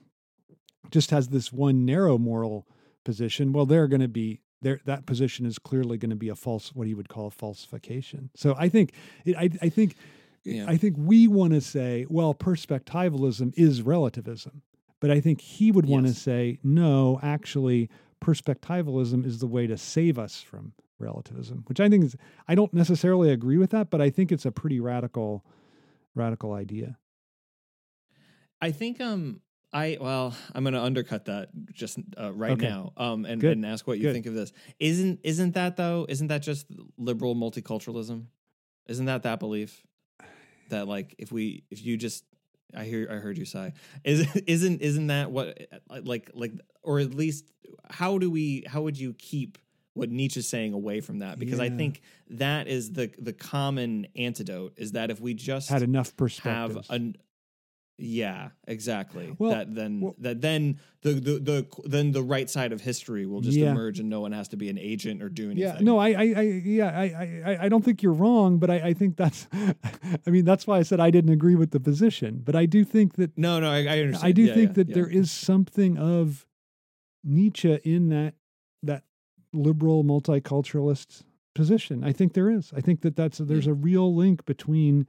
[0.91, 2.67] just has this one narrow moral
[3.05, 4.81] position, well, they're going to be there.
[4.85, 8.29] That position is clearly going to be a false, what he would call falsification.
[8.37, 8.93] So I think,
[9.25, 9.97] it, I, I think,
[10.45, 10.67] Yeah.
[10.69, 14.61] I think we want to say, well, perspectivalism is relativism,
[15.01, 17.89] but I think he would want to say, no, actually,
[18.23, 22.73] perspectivalism is the way to save us from relativism, which I think is, I don't
[22.75, 25.45] necessarily agree with that, but I think it's a pretty radical,
[26.15, 26.99] radical idea.
[28.61, 29.41] I think um
[29.73, 32.69] I well I'm going to undercut that just uh, right Okay.
[32.69, 33.53] now um and, Good.
[33.57, 34.13] and ask what you Good.
[34.13, 34.53] think of this.
[34.79, 36.05] Isn't isn't that though?
[36.09, 36.67] Isn't that just
[36.99, 38.27] liberal multiculturalism?
[38.87, 39.87] Isn't that that belief
[40.69, 42.25] that like if we if you just
[42.77, 43.09] I hear.
[43.11, 43.73] I heard you sigh.
[44.05, 45.59] Is isn't isn't that what
[45.89, 47.51] like like or at least
[47.91, 49.59] how do we how would you keep
[49.95, 51.39] what Nietzsche's saying away from that?
[51.39, 55.83] Because I think that is the the common antidote is that if we just Had
[55.83, 57.17] enough perspective have an
[58.01, 62.73] yeah exactly Well, that then well- that then the, the the then the right side
[62.73, 63.71] of history will just Yeah.
[63.71, 65.63] emerge and no one has to be an agent or do anything.
[65.63, 67.05] Yeah, no, I, I, I yeah, I,
[67.47, 70.79] I, I- don't think you're wrong, but I, I think that's, I mean, that's why
[70.79, 72.43] I said I didn't agree with the position.
[72.45, 74.29] But I do think that no, no, I, I understand.
[74.29, 76.47] I do Yeah, think yeah, that there is something of
[77.25, 78.35] Nietzsche in that
[78.83, 79.05] that
[79.53, 81.23] liberal multiculturalist
[81.55, 82.05] position.
[82.05, 82.73] I think there is.
[82.77, 83.73] I think that that's there's mm.
[83.73, 85.07] a real link between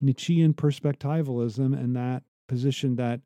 [0.00, 3.20] Nietzschean perspectivalism and that position that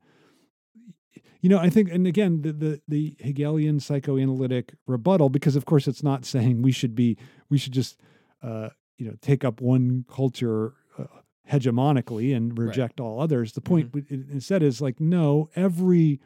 [1.40, 5.86] you know, I think, and again, the, the the Hegelian psychoanalytic rebuttal, because of course
[5.86, 7.16] it's not saying we should be,
[7.48, 8.00] we should just,
[8.42, 11.04] uh, you know, take up one culture uh,
[11.50, 13.52] hegemonically and reject all others.
[13.52, 16.20] The point it- instead is like, no, every,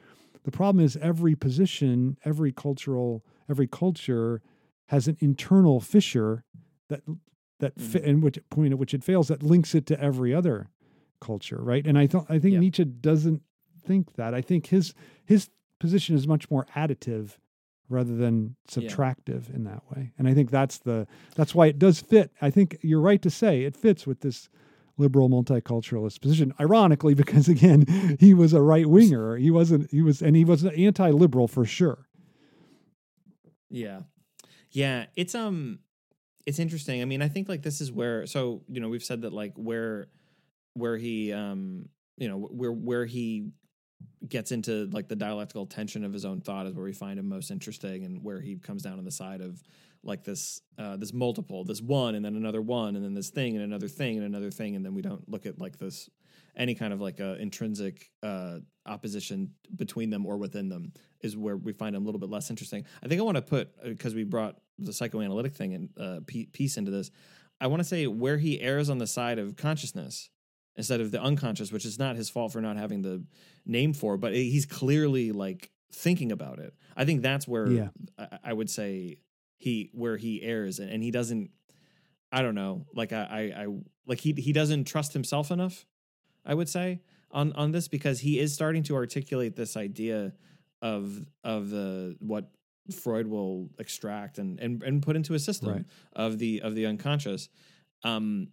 [0.44, 4.40] the problem is every position, every cultural, every culture
[4.86, 6.44] has an internal fissure
[6.88, 7.02] that
[7.62, 7.82] that Mhm.
[7.82, 10.68] fi- and which point at which it fails that links it to every other
[11.20, 11.86] culture, right?
[11.86, 12.60] And I thought I think Yeah.
[12.60, 13.40] Nietzsche doesn't
[13.82, 14.34] think that.
[14.34, 14.92] I think his
[15.24, 15.48] his
[15.80, 17.38] position is much more additive
[17.88, 18.88] rather than Yeah.
[18.88, 20.12] subtractive in that way.
[20.18, 21.06] And I think that's the
[21.36, 22.30] that's why it does fit.
[22.42, 24.48] I think you're right to say it fits with this
[24.98, 26.52] liberal multiculturalist position.
[26.60, 27.86] Ironically, because again,
[28.20, 29.36] he was a right winger.
[29.36, 29.90] He wasn't.
[29.90, 32.06] He was, and he was anti-liberal for sure.
[33.70, 34.02] Yeah.
[34.70, 35.80] Yeah, it's um
[36.46, 37.02] it's interesting.
[37.02, 39.52] I mean, I think like this is where so, you know, we've said that like
[39.56, 40.08] where
[40.74, 43.50] where he um you know, where where he
[44.28, 47.28] gets into like the dialectical tension of his own thought is where we find him
[47.28, 49.62] most interesting and where he comes down on the side of
[50.02, 53.54] like this uh this multiple, this one and then another one and then this thing
[53.54, 56.10] and another thing and another thing and then we don't look at like this
[56.56, 61.56] any kind of like a intrinsic uh opposition between them or within them is where
[61.56, 62.84] we find them a little bit less interesting.
[63.02, 66.20] I think I want to put because we brought the psychoanalytic thing and uh,
[66.52, 67.10] piece into this.
[67.60, 70.30] I want to say where he errs on the side of consciousness
[70.74, 73.22] instead of the unconscious, which is not his fault for not having the
[73.64, 76.74] name for, but he's clearly like thinking about it.
[76.96, 77.88] I think that's where Yeah.
[78.18, 79.18] I, I would say
[79.58, 81.50] he where he errs, and, and he doesn't.
[82.32, 83.66] I don't know, like I, I, I
[84.06, 85.86] like he he doesn't trust himself enough.
[86.44, 90.32] I would say on on this because he is starting to articulate this idea
[90.80, 92.50] of of the what
[93.02, 95.84] Freud will extract and and, and put into a system Right.
[96.14, 97.48] of the of the unconscious.
[98.04, 98.48] Um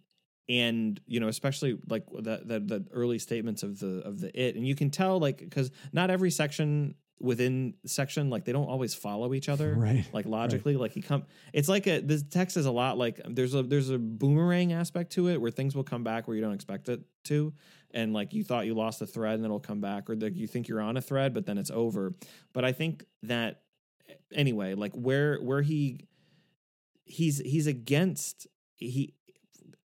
[0.48, 4.56] and you know especially like the, the the early statements of the of the it
[4.56, 8.92] and you can tell like because not every section within section like they don't always
[8.94, 10.04] follow each other Right.
[10.12, 13.54] like logically like he come it's like a this text is a lot like there's
[13.54, 16.54] a there's a boomerang aspect to it where things will come back where you don't
[16.54, 17.52] expect it to
[17.92, 20.46] and like you thought you lost a thread and it'll come back or like you
[20.46, 22.12] think you're on a thread but then it's over
[22.52, 23.62] but i think that
[24.32, 26.06] anyway like where where he
[27.04, 29.14] he's he's against he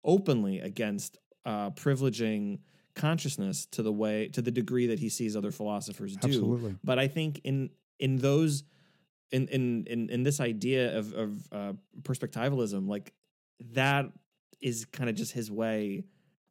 [0.04, 2.58] openly against uh privileging
[2.94, 6.76] consciousness to the way to the degree that he sees other philosophers do Absolutely.
[6.84, 8.64] but I think in in those
[9.34, 13.12] in in in, in this idea of of uh, perspectivalism, like
[13.72, 14.06] that
[14.60, 16.04] is kind of just his way.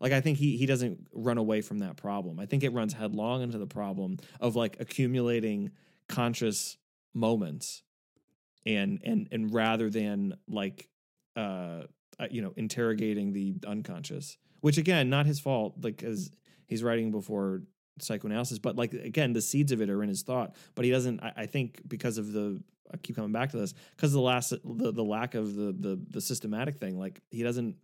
[0.04, 2.38] Like I think he he doesn't run away from that problem.
[2.38, 5.72] I think it runs headlong into the problem of like accumulating
[6.10, 6.78] conscious
[7.14, 7.84] moments,
[8.66, 10.90] and and and rather than like
[11.38, 11.84] uh
[12.20, 15.76] uh, you know interrogating the unconscious, which again not his fault.
[15.82, 16.32] Like as
[16.68, 17.62] he's writing before
[18.00, 21.22] psychoanalysis but like again the seeds of it are in his thought but he doesn't
[21.22, 22.60] i, I think because of the
[22.92, 26.02] i keep coming back to this because the last the, the lack of the, the
[26.10, 27.76] the systematic thing like he doesn't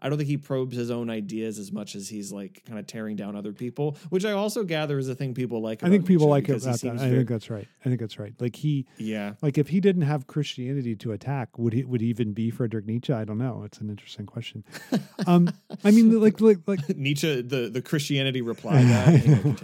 [0.00, 2.86] i don't think he probes his own ideas as much as he's like kind of
[2.86, 6.06] tearing down other people which i also gather is a thing people like I think
[6.06, 6.92] people like it about that.
[6.92, 7.66] I very- think that's right.
[7.84, 8.34] I think that's right.
[8.38, 12.08] Like he, yeah like if he didn't have Christianity to attack, would he would he
[12.08, 13.12] even be Friedrich Nietzsche?
[13.12, 13.62] I don't know.
[13.64, 14.64] It's an interesting question.
[15.26, 15.50] Um,
[15.84, 19.54] I mean, like like like nietzsche the the christianity reply guy Anyway.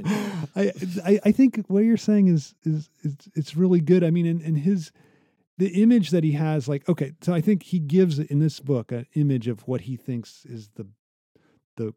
[0.57, 0.73] I,
[1.05, 4.03] I I think what you're saying is is it's it's really good.
[4.05, 4.91] I mean, in, in his
[5.59, 8.93] the image that he has, like okay, so I think he gives in this book
[8.93, 10.87] an image of what he thinks is the
[11.77, 11.93] the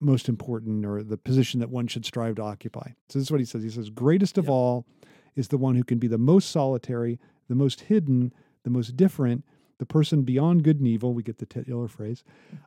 [0.00, 2.90] most important or the position that one should strive to occupy.
[3.08, 3.62] So this is what he says.
[3.62, 4.52] He says, "Greatest of Yeah.
[4.52, 4.86] all
[5.34, 7.18] is the one who can be the most solitary,
[7.48, 8.32] the most hidden,
[8.64, 9.44] the most different."
[9.78, 12.22] The person beyond good and evil, we get the titular phrase,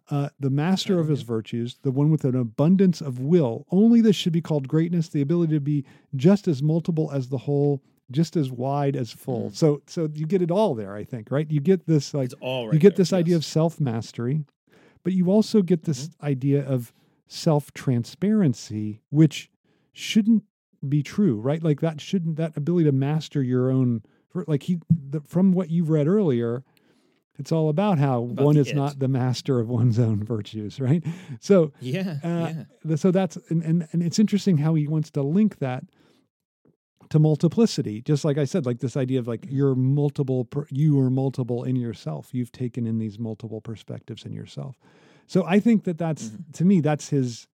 [0.09, 3.65] uh, the master of his virtues, the one with an abundance of will.
[3.71, 5.85] Only this should be called greatness, the ability to be
[6.17, 7.81] just as multiple as the whole,
[8.11, 9.49] just as wide as full.
[9.49, 9.55] Mhm.
[9.55, 11.49] So so you get it all there, I think, right?
[11.49, 14.45] You get this like it's all right you get there, this idea of self-mastery,
[15.03, 16.25] but you also get this Mm-hmm.
[16.25, 16.93] idea of
[17.27, 19.49] self transparency, which
[19.93, 20.43] shouldn't
[20.87, 21.61] be true, right?
[21.63, 24.03] Like that shouldn't that ability to master your own
[24.45, 26.63] like he the, from what you've read earlier,
[27.39, 28.75] it's all about how About one is it.
[28.75, 31.03] not the master of one's own virtues, right?
[31.39, 32.53] So Yeah, uh,
[32.85, 32.95] yeah.
[32.95, 35.83] so that's and, and and it's interesting how he wants to link that
[37.09, 40.99] to multiplicity just like i said like this idea of like you're multiple per, you
[40.99, 44.77] are multiple in yourself you've taken in these multiple perspectives in yourself
[45.25, 46.53] so i think that that's Mhm.
[46.53, 47.47] to me that's his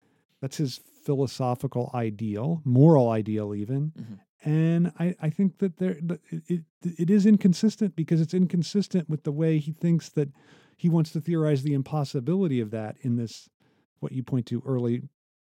[0.42, 4.20] that's his philosophical ideal moral ideal even Mhm.
[4.44, 5.98] and i i think that there
[6.48, 10.30] it it is inconsistent because it's inconsistent with the way he thinks that
[10.78, 13.50] he wants to theorize the impossibility of that in this
[14.00, 15.02] what you point to early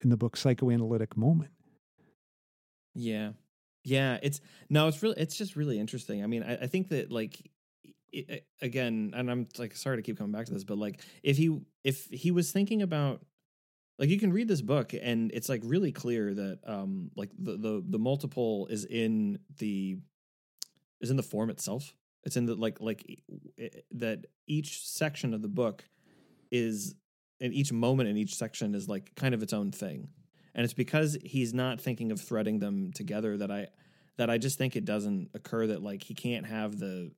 [0.03, 1.51] in the book psychoanalytic moment
[2.95, 3.33] Yeah.
[3.85, 6.23] Yeah, it's no, it's really it's just really interesting.
[6.25, 7.41] I mean, I, I think that like
[8.13, 11.01] it, it- again, and I'm like sorry to keep coming back to this, but like
[11.23, 13.23] if he if he was thinking about
[13.99, 17.57] like you can read this book and it's like really clear that um like the
[17.57, 19.99] the the multiple is in the
[21.01, 21.95] is in the form itself.
[22.25, 23.05] It's in the like like
[23.61, 25.85] i- that each section of the book
[26.51, 26.95] is
[27.41, 30.09] and each moment in each section is like kind of its own thing
[30.55, 33.67] and it's because he's not thinking of threading them together that i
[34.17, 37.11] that i just think it doesn't occur that like he can't have the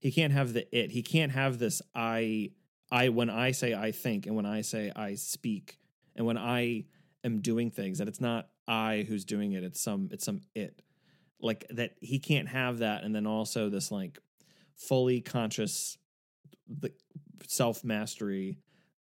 [0.00, 0.90] he can't have the it.
[0.90, 2.50] He can't have this i
[2.90, 5.78] i when i say i think and when i say i speak
[6.16, 6.84] and when i
[7.22, 10.82] am doing things that it's not i who's doing it it's some it's some it.
[11.42, 14.18] Like that he can't have that and then also this like
[14.76, 15.96] fully conscious
[16.68, 16.92] the
[17.46, 18.58] self mastery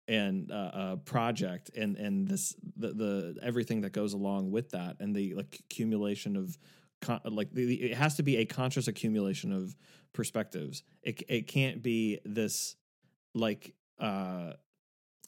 [0.08, 4.96] and uh, uh project and and this the, the everything that goes along with that
[5.00, 6.58] and the like accumulation of
[7.02, 9.76] con- like the, the- it has to be a conscious accumulation of
[10.14, 12.74] perspectives it it can't be this
[13.34, 14.52] like uh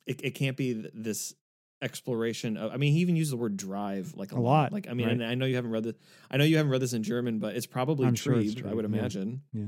[0.07, 1.35] it, it can't be this
[1.83, 4.89] exploration of i mean he even uses the word drive like a, A lot, like
[4.89, 5.12] i mean right.
[5.12, 5.95] and i know you haven't read this
[6.31, 8.47] i know you haven't read this in german but it's probably I'm sure i would
[8.57, 8.85] Trieb, yeah.
[8.99, 9.64] imagine Yeah.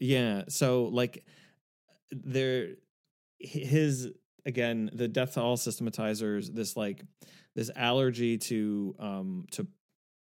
[0.00, 1.24] yeah so like
[2.10, 2.74] there
[3.38, 4.08] his
[4.46, 7.02] again the death to all systematizers this like
[7.54, 9.66] this allergy to um to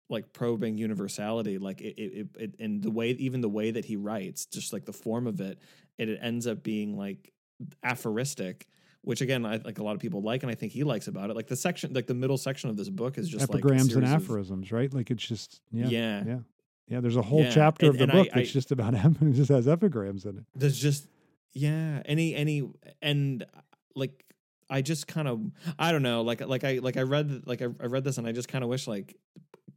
[0.10, 3.96] like probing universality like it, it, it, and the way even the way that he
[3.96, 5.58] writes just like the form of it
[5.98, 7.32] it, it ends up being like
[7.84, 8.68] aphoristic
[9.04, 11.32] which again I like a lot of people like and I think he likes about
[11.32, 11.36] it.
[11.36, 13.92] Like the section like the middle section of this book is just like epigrams and
[13.94, 14.94] series of- aphorisms right?
[14.94, 16.38] Like it's just yeah yeah, yeah.
[16.88, 18.94] Yeah there's a whole Yeah, chapter and- of the I- book I- that's just about
[19.22, 20.44] it just has epigrams in it.
[20.54, 21.08] There's just
[21.54, 22.70] yeah any any
[23.02, 23.44] and
[23.96, 24.26] like
[24.70, 25.40] i just kind of
[25.78, 28.28] i don't know like like i like i read like i, I read this and
[28.28, 29.16] i just kind of wish like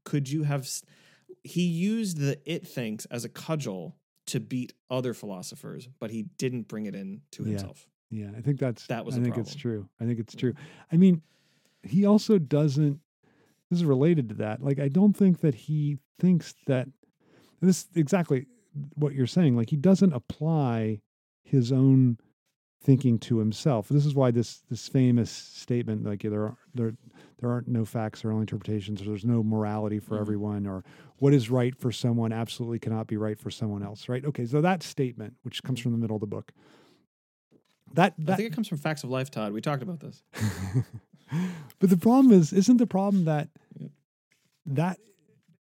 [0.04, 0.68] could you have
[1.42, 3.96] he used the it thinks as a cudgel
[4.26, 8.58] to beat other philosophers but he didn't bring it in to himself Yeah, I think
[8.60, 9.88] that's That was I think it's true.
[10.00, 10.54] I think it's true.
[10.92, 11.22] I mean,
[11.82, 13.00] he also doesn't
[13.70, 14.62] this is related to that.
[14.62, 16.86] Like I don't think that he thinks that
[17.60, 18.46] this exactly
[18.94, 19.56] what you're saying.
[19.56, 21.00] Like he doesn't apply
[21.42, 22.18] his own
[22.84, 23.88] thinking to himself.
[23.88, 26.92] This is why this this famous statement like there are there
[27.40, 30.20] there aren't no facts or only interpretations or there's no morality for Mhm.
[30.20, 30.84] everyone or
[31.18, 34.24] what is right for someone absolutely cannot be right for someone else, right?
[34.24, 36.52] Okay, so that statement which comes from the middle of the book.
[37.94, 40.22] That i think it comes from facts of life todd we talked about this
[41.78, 43.48] but the problem is, isn't the problem that
[44.66, 44.98] that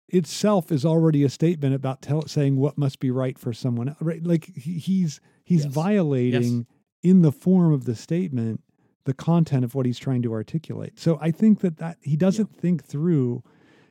[0.09, 3.97] itself is already a statement about tell, saying what must be right for someone else?
[4.01, 4.23] Right?
[4.23, 5.73] Like he, he's he's Yes.
[5.73, 6.65] violating
[7.05, 8.61] in the form of the statement
[9.05, 10.99] the content of what he's trying to articulate.
[10.99, 13.43] So I think that that he doesn't think through,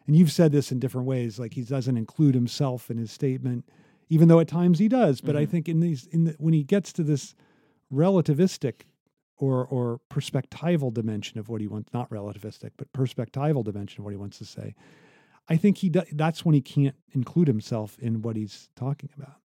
[0.08, 1.38] and you've said this in different ways.
[1.38, 3.64] Like he doesn't include himself in his statement,
[4.08, 5.20] even though at times he does.
[5.20, 5.50] But I Mhm.
[5.50, 7.36] think in these in the, when he gets to this
[7.92, 8.82] relativistic
[9.36, 14.10] or or perspectival dimension of what he wants not relativistic but perspectival dimension of what
[14.10, 14.74] he wants to say
[15.48, 19.38] i think he do, that's when he can't include himself in what he's talking about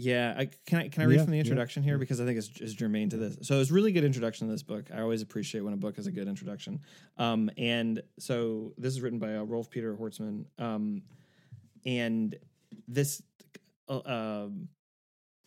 [0.00, 1.98] Yeah, I, can I can I read Yeah, from the yeah, introduction here yeah.
[1.98, 3.36] because I think it's, it's germane to this.
[3.42, 4.86] So it's really good introduction to this book.
[4.94, 6.80] I always appreciate when a book has a good introduction.
[7.18, 10.46] Um, and so this is written by uh, Rolf Peter Horstmann.
[10.58, 11.02] Um,
[11.84, 12.34] and
[12.88, 13.22] this,
[13.88, 14.68] uh, um,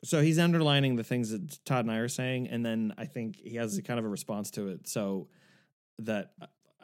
[0.04, 3.38] so he's underlining the things that Todd and I are saying, and then I think
[3.38, 4.88] he has a kind of a response to it.
[4.88, 5.30] So
[5.99, 6.34] that,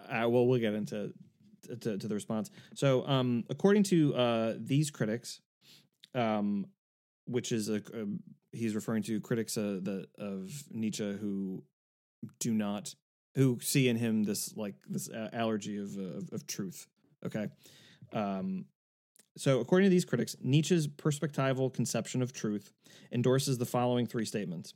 [0.10, 1.14] I, well, we'll get into
[1.82, 2.50] to, to the response.
[2.74, 5.42] So, um, according to uh, these critics,
[6.16, 6.66] um,
[7.30, 8.06] which is a, a
[8.52, 11.64] he's referring to critics uh, the, of Nietzsche who
[12.40, 12.96] do not
[13.36, 16.88] who see in him this like this allergy of, uh, of of truth.
[17.26, 17.48] Okay,
[18.14, 18.66] um,
[19.38, 22.74] so according to these critics, Nietzsche's perspectival conception of truth
[23.12, 24.74] endorses the following three statements: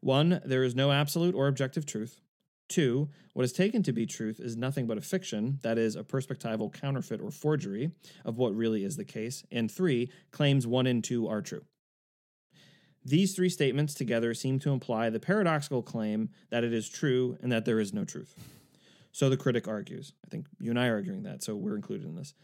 [0.00, 2.20] one, there is no absolute or objective truth.
[2.68, 6.02] Two, what is taken to be truth is nothing but a fiction, that is, a
[6.02, 7.90] perspectival counterfeit or forgery
[8.24, 9.44] of what really is the case.
[9.52, 11.62] And three, claims one and two are true.
[13.04, 17.52] These three statements together seem to imply the paradoxical claim that it is true and
[17.52, 18.34] that there is no truth.
[19.12, 20.12] So the critic argues.
[20.24, 22.34] I think you and I are arguing that, so we're included in this.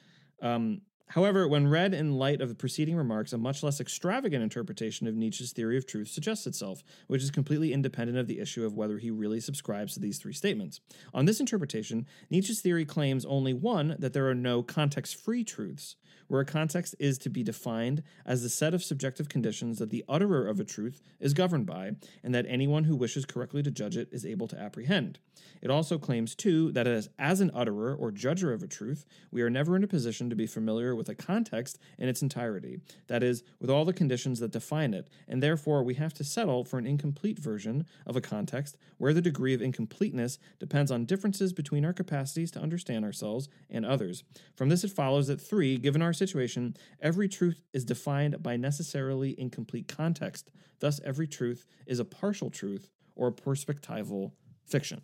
[0.42, 5.08] Um, However, when read in light of the preceding remarks, a much less extravagant interpretation
[5.08, 8.76] of Nietzsche's theory of truth suggests itself, which is completely independent of the issue of
[8.76, 10.80] whether he really subscribes to these three statements.
[11.12, 15.96] On this interpretation, Nietzsche's theory claims only one, that there are no context free truths,
[16.28, 20.04] where a context is to be defined as the set of subjective conditions that the
[20.08, 21.90] utterer of a truth is governed by,
[22.22, 25.18] and that anyone who wishes correctly to judge it is able to apprehend.
[25.60, 29.42] It also claims, too, that as, as an utterer or judger of a truth, we
[29.42, 33.42] are never in a position to be familiar a context in its entirety, that is,
[33.60, 36.86] with all the conditions that define it, and therefore we have to settle for an
[36.86, 41.92] incomplete version of a context where the degree of incompleteness depends on differences between our
[41.92, 44.24] capacities to understand ourselves and others.
[44.54, 49.38] From this, it follows that three, given our situation, every truth is defined by necessarily
[49.38, 50.50] incomplete context.
[50.80, 54.32] Thus, every truth is a partial truth or a perspectival
[54.66, 55.02] fiction.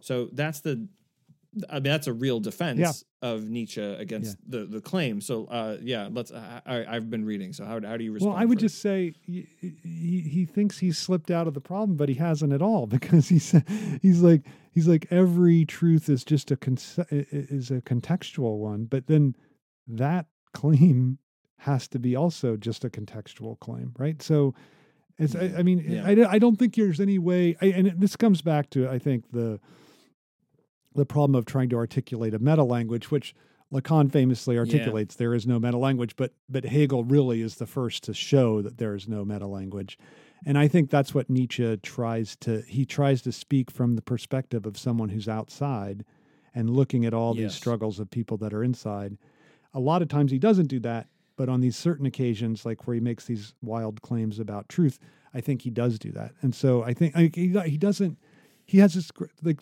[0.00, 0.88] So that's the
[1.70, 2.92] I mean, that's a real defense Yeah.
[3.30, 5.20] of Nietzsche against the, the claim.
[5.20, 6.30] So, uh, yeah, let's.
[6.32, 7.52] I, I've been reading.
[7.52, 8.34] So, how, how do you respond?
[8.34, 11.96] Well, I would just say he, he he thinks he's slipped out of the problem,
[11.96, 13.54] but he hasn't at all because he's
[14.02, 14.42] he's like
[14.72, 16.58] he's like every truth is just a
[16.98, 19.34] i- is a contextual one, but then
[19.88, 21.18] that claim
[21.60, 24.20] has to be also just a contextual claim, right?
[24.22, 24.54] So
[25.18, 26.04] it's I, I mean Yeah.
[26.28, 29.30] I, I don't think there's any way, I, and this comes back to I think
[29.32, 29.58] the
[30.96, 33.34] the problem of trying to articulate a meta language, which
[33.72, 38.02] Lacan famously articulates there is no meta language, but but Hegel really is the first
[38.04, 39.98] to show that there is no meta language.
[40.44, 44.66] And I think that's what Nietzsche tries to he tries to speak from the perspective
[44.66, 46.04] of someone who's outside
[46.54, 47.52] and looking at all Yes.
[47.52, 49.18] these struggles of people that are inside.
[49.74, 52.94] A lot of times he doesn't do that, but on these certain occasions like where
[52.94, 54.98] he makes these wild claims about truth,
[55.34, 56.32] I think he does do that.
[56.40, 58.16] And so I think I, he he doesn't
[58.64, 59.10] he has this
[59.42, 59.60] like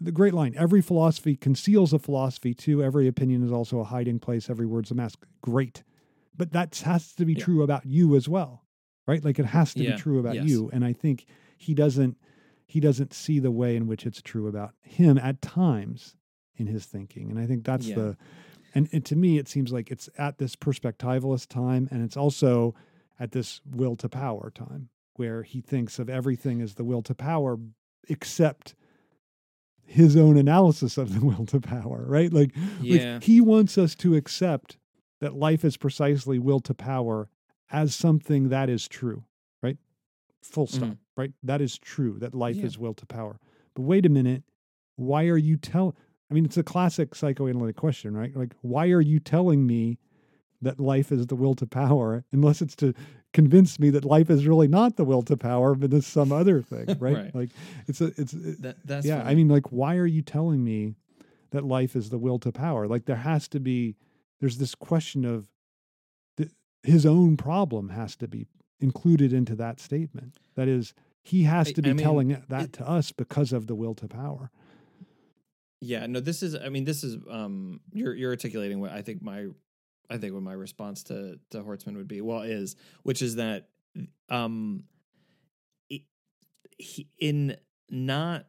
[0.00, 2.82] the great line every philosophy conceals a philosophy too.
[2.82, 4.48] Every opinion is also a hiding place.
[4.48, 5.24] Every word's a mask.
[5.42, 5.82] Great.
[6.36, 7.44] But that has to be Yeah.
[7.44, 8.64] true about you as well
[9.06, 9.24] right?
[9.24, 10.46] Like it has to Yeah, be true about yes.
[10.48, 10.70] you.
[10.72, 11.26] And i think
[11.58, 12.16] he doesn't
[12.66, 16.14] he doesn't see the way in which it's true about him at times
[16.54, 17.28] in his thinking.
[17.30, 17.94] And i think that's Yeah.
[17.96, 18.16] the
[18.74, 22.74] and, and to me it seems like it's at this perspectivalist time and it's also
[23.18, 27.14] at this will to power time where he thinks of everything as the will to
[27.14, 27.58] power
[28.08, 28.74] except
[29.90, 33.14] his own analysis of the will to power right like, Yeah.
[33.14, 34.78] like he wants us to accept
[35.20, 37.28] that life is precisely will to power
[37.70, 39.24] as something that is true
[39.62, 39.78] right
[40.42, 40.92] full stop mm-hmm.
[41.20, 42.56] right that is true that life.
[42.56, 42.66] Yeah.
[42.66, 43.40] is will to power
[43.74, 44.44] but wait a minute
[44.94, 45.96] why are you tell
[46.30, 49.98] i mean it's a classic psychoanalytic question right like why are you telling me
[50.62, 52.94] that life is the will to power unless it's to
[53.32, 56.60] convince me that life is really not the will to power but it's some other
[56.70, 57.34] thing right, Right.
[57.34, 57.50] like
[57.86, 60.94] it's a it's it- That, that's yeah i mean like why are you telling me
[61.50, 63.96] that life is the will to power like there has to be
[64.40, 65.48] there's this question of
[66.36, 66.50] th-
[66.82, 68.46] his own problem has to be
[68.80, 72.72] included into that statement that is he has to be I mean, telling that it-
[72.74, 74.50] to us because of the will to power
[75.82, 76.54] Yeah, no, this is.
[76.54, 77.16] I mean, this is.
[77.30, 79.46] Um, you're you're articulating what I think my,
[80.10, 82.20] I think what my response to to Horstmann would be.
[82.20, 83.68] Well, is which is that,
[84.28, 84.84] um,
[86.76, 87.56] he, in
[87.88, 88.46] not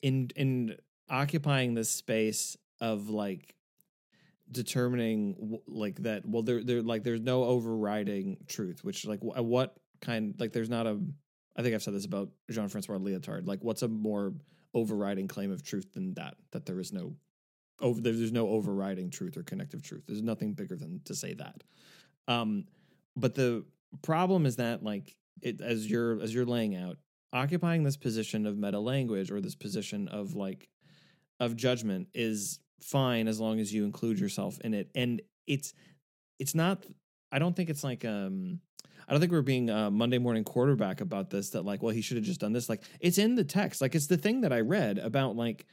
[0.00, 0.76] in in
[1.10, 3.54] occupying this space of like
[4.50, 6.26] determining like that.
[6.26, 10.86] Well, there there like there's no overriding truth, which like what kind like there's not
[10.86, 10.98] a.
[11.54, 13.46] I think I've said this about Jean Francois Lyotard.
[13.46, 14.32] Like, what's a more
[14.74, 17.14] overriding claim of truth than that that there is no
[17.80, 21.62] over there's no overriding truth or connective truth there's nothing bigger than to say that
[22.28, 22.64] um
[23.16, 23.64] but the
[24.02, 26.96] problem is that like it as you're as you're laying out
[27.32, 30.68] occupying this position of meta language or this position of like
[31.40, 35.72] of judgment is fine as long as you include yourself in it and it's
[36.38, 36.84] it's not
[37.30, 38.60] i don't think it's like um
[39.08, 41.50] I don't think we're being uh, Monday morning quarterback about this.
[41.50, 42.68] That like, well, he should have just done this.
[42.68, 43.80] Like, it's in the text.
[43.80, 45.66] Like, it's the thing that I read about like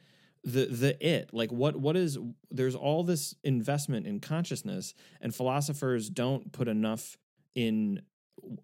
[0.44, 1.30] the the it.
[1.34, 2.18] Like, what what is?
[2.52, 7.18] There's all this investment in consciousness, and philosophers don't put enough
[7.56, 8.02] in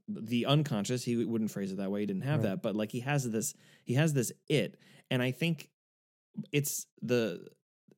[0.08, 1.04] the unconscious.
[1.04, 2.02] He wouldn't phrase it that way.
[2.02, 2.50] He didn't have Right.
[2.52, 3.54] that, but like he has this.
[3.84, 4.78] He has this it,
[5.12, 5.70] and I think
[6.52, 7.48] it's the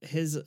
[0.01, 0.39] his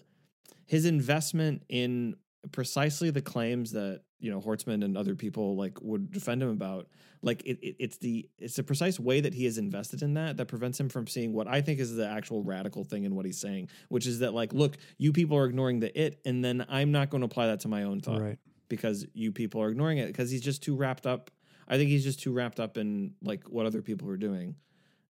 [0.66, 2.16] his investment in
[2.52, 6.88] precisely the claims that you know Horstmann and other people like would defend him about.
[7.22, 10.36] Like it, it, it's the it's the precise way that he is invested in that
[10.38, 13.26] that prevents him from seeing what I think is the actual radical thing in what
[13.26, 16.64] he's saying, which is that like, look, you people are ignoring the it, and then
[16.68, 18.38] I'm not going to apply that to my own thought Right.
[18.68, 21.30] because you people are ignoring it because he's just too wrapped up.
[21.68, 24.56] I think he's just too wrapped up in like what other people are doing,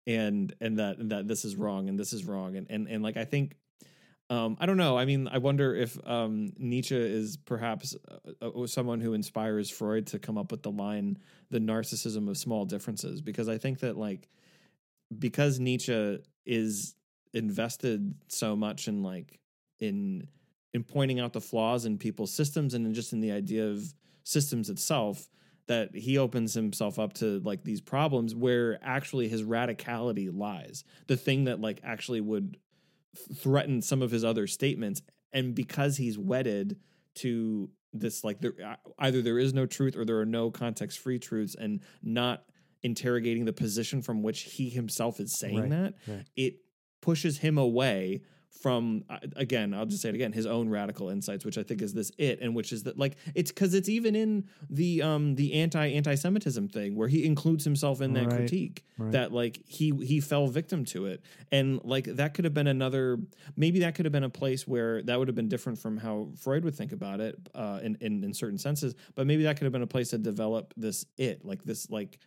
[0.06, 3.02] and and that and that this is wrong and this is wrong and and and
[3.02, 3.56] like I think
[4.30, 4.98] um, I don't know.
[4.98, 7.96] I mean, I wonder if um, Nietzsche is perhaps
[8.42, 11.20] uh, uh, someone who inspires Freud to come up with the line
[11.52, 14.28] "the narcissism of small differences," because I think that like
[15.20, 16.96] because Nietzsche is
[17.34, 19.40] invested so much in like
[19.80, 20.28] in
[20.74, 23.94] in pointing out the flaws in people's systems and in just in the idea of
[24.24, 25.30] systems itself
[25.68, 31.18] that he opens himself up to like these problems where actually his radicality lies the
[31.18, 32.58] thing that like actually would
[33.36, 35.02] threaten some of his other statements
[35.34, 36.78] and because he's wedded
[37.16, 41.00] to this like there uh, either there is no truth or there are no context
[41.00, 42.44] free truths and not
[42.84, 46.26] interrogating the position from which he himself is saying Right, that right.
[46.36, 46.56] it
[47.02, 48.22] pushes him away
[48.62, 49.04] from
[49.36, 52.12] again i'll just say it again his own radical insights which i think is this
[52.18, 55.86] it and which is that like it's because it's even in the um the anti
[55.88, 59.12] anti-semitism thing where he includes himself in that Right, critique right.
[59.12, 63.20] that like he he fell victim to it and like that could have been another
[63.56, 66.30] maybe that could have been a place where that would have been different from how
[66.40, 69.66] freud would think about it uh in in, in certain senses but maybe that could
[69.66, 72.20] have been a place to develop this it like this like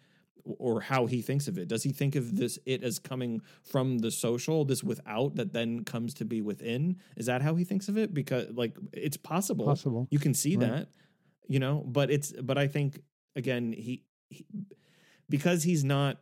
[0.58, 1.68] or how he thinks of it.
[1.68, 5.84] Does he think of this it as coming from the social, this without that then
[5.84, 6.96] comes to be within?
[7.16, 8.14] Is that how he thinks of it?
[8.14, 9.66] Because like it's possible.
[9.66, 10.08] Possible.
[10.10, 10.70] You can see Right.
[10.70, 10.88] that,
[11.48, 13.02] you know, but it's but I think
[13.36, 14.46] again he, he
[15.28, 16.18] because he's not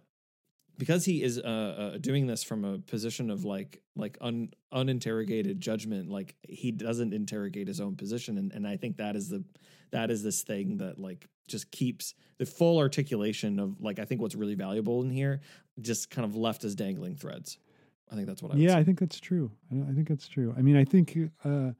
[0.79, 5.61] because he is uh, uh doing this from a position of like like un uninterrogated
[5.61, 9.45] judgment like he doesn't interrogate his own position and and I think that is the
[9.97, 14.21] that is this thing that like just keeps the full articulation of like I think
[14.21, 15.41] what's really valuable in here
[15.81, 17.57] just kind of left as dangling threads.
[18.13, 18.77] I think that's what I yeah, say.
[18.77, 19.51] I think that's true.
[19.73, 20.55] I, think that's true.
[20.57, 21.71] I mean, I think uh,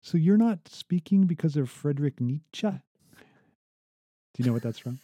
[0.00, 0.16] so.
[0.16, 2.68] You're not speaking because of Friedrich Nietzsche.
[2.68, 4.98] Do you know what that's from?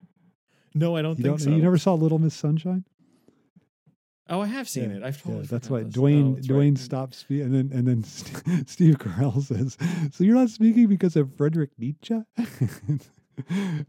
[0.74, 1.38] no, I don't You think don't.
[1.38, 1.50] so.
[1.50, 2.84] You never saw Little Miss Sunshine?
[4.30, 5.02] Oh, I have seen Yeah, it.
[5.02, 5.82] I've totally Yeah, that's why.
[5.82, 6.78] Dwayne Oh, Dwayne right.
[6.78, 9.76] stops speaking, and then and then St- Steve Carell says,
[10.12, 12.18] "So you're not speaking because of Frederick Nietzsche?"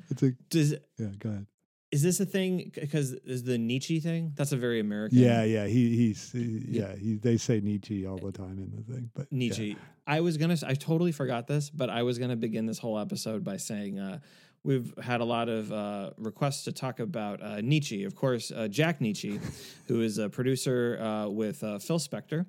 [0.10, 1.08] it's a Does yeah.
[1.20, 1.46] Go ahead.
[1.92, 2.72] is this a thing?
[2.74, 4.34] Because is the Nietzsche thing?
[4.36, 5.18] That's a very American.
[5.18, 5.68] Yeah, yeah.
[5.68, 6.96] He he's he, yeah.
[6.96, 9.38] He, they say Nietzsche all the time in the thing, but yeah.
[9.38, 9.78] Nietzsche.
[10.08, 10.58] I was gonna.
[10.66, 14.20] I totally forgot this, but I was gonna begin this whole episode by saying uh,
[14.64, 18.03] we've had a lot of uh, requests to talk about uh, Nietzsche.
[18.03, 19.39] Of course, uh, Jack Nitzsche,
[19.88, 22.45] who is a producer uh, with uh, Phil Spector.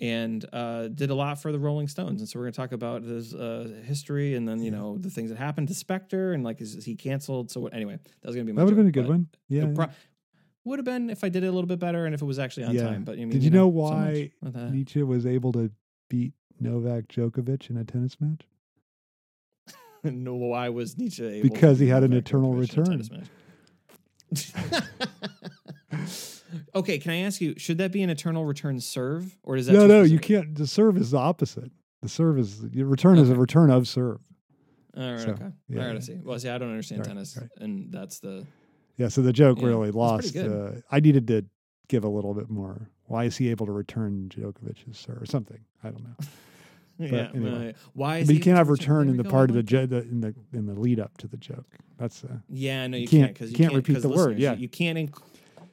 [0.00, 2.72] And uh, did a lot for the Rolling Stones, and so we're going to talk
[2.72, 6.42] about his uh, history, and then you know the things that happened to Spector, and
[6.42, 7.52] like is, he canceled?
[7.52, 9.08] So what, anyway, that was going to be my That would have been a good
[9.08, 9.28] one.
[9.48, 9.70] Yeah.
[9.72, 9.90] pro-
[10.64, 12.40] would have been if I did it a little bit better, and if it was
[12.40, 12.88] actually on Yeah.
[12.88, 13.04] time.
[13.04, 14.72] But I mean, Did you know so why that.
[14.72, 15.70] Nietzsche was able to
[16.10, 18.40] beat Novak Djokovic in a tennis match?
[20.12, 23.28] no, why was Nietzsche able Because he had an eternal Djokovic in a return.
[26.74, 27.54] okay, can I ask you?
[27.56, 29.72] Should that be an eternal return serve, or does that?
[29.72, 30.54] No, no, you can't.
[30.54, 31.70] The serve is the opposite.
[32.02, 34.20] The serve is your return is a return of serve.
[34.96, 35.46] All right, So, okay.
[35.68, 35.96] yeah, All right.
[35.96, 36.20] I see.
[36.22, 37.48] Well, see, I don't understand Right, tennis, right.
[37.58, 38.46] and that's the
[38.96, 40.36] Yeah, so the joke Yeah, really lost.
[40.36, 41.44] Uh, I needed to
[41.88, 42.90] give a little bit more.
[43.06, 45.58] Why is he able to return Djokovic's serve or something?
[45.82, 46.16] I don't know.
[46.98, 47.28] Yeah.
[47.34, 47.70] anyway.
[47.70, 50.02] uh, why is but you can't have return in the part of the, jo- the
[50.02, 51.66] in the in the lead up to the joke.
[51.98, 54.54] That's uh, Yeah, no, you, You can't because you can't repeat the word, you- yeah.
[54.54, 54.98] you can't.
[54.98, 55.22] Inc-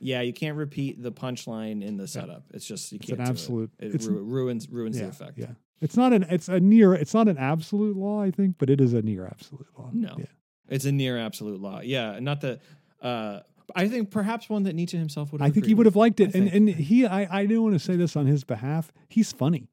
[0.03, 2.45] yeah, you can't repeat the punchline in the setup.
[2.53, 3.19] It's just you It's can't.
[3.19, 3.33] an do it.
[3.33, 5.37] absolute- It, it's- ru- ruins ruins yeah, the effect.
[5.37, 5.51] yeah.
[5.79, 8.79] It's not an it's a near it's not an absolute law, I think, but it
[8.81, 9.89] is a near absolute law.
[9.93, 10.15] No.
[10.17, 10.25] Yeah.
[10.69, 11.81] It's a near absolute law.
[11.81, 12.59] Yeah, not the.
[13.01, 13.41] Uh,
[13.75, 15.41] I think perhaps one that Nietzsche himself would.
[15.41, 15.49] Have.
[15.49, 16.69] I think he would have liked it, I and think.
[16.69, 18.91] and he I I don't want to say this on his behalf.
[19.09, 19.69] He's funny.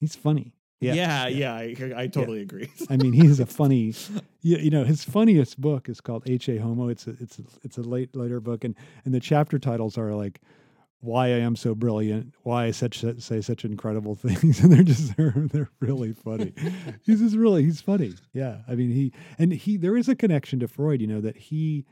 [0.00, 0.52] He's funny.
[0.82, 2.70] Yeah, Yeah, yeah, I, I totally agree.
[2.90, 3.94] I mean, he's a funny.
[4.42, 6.88] You, you know, his funniest book is called Ecce Homo.
[6.88, 10.12] It's a, it's a, it's a late later book, and and the chapter titles are
[10.14, 10.40] like,
[11.00, 15.16] "Why I am so brilliant," "Why I such say such incredible things," and they're just
[15.16, 16.52] they're they're really funny.
[17.04, 18.14] he's just really he's funny.
[18.32, 21.00] Yeah, I mean he and he there is a connection to Freud.
[21.00, 21.86] You know that he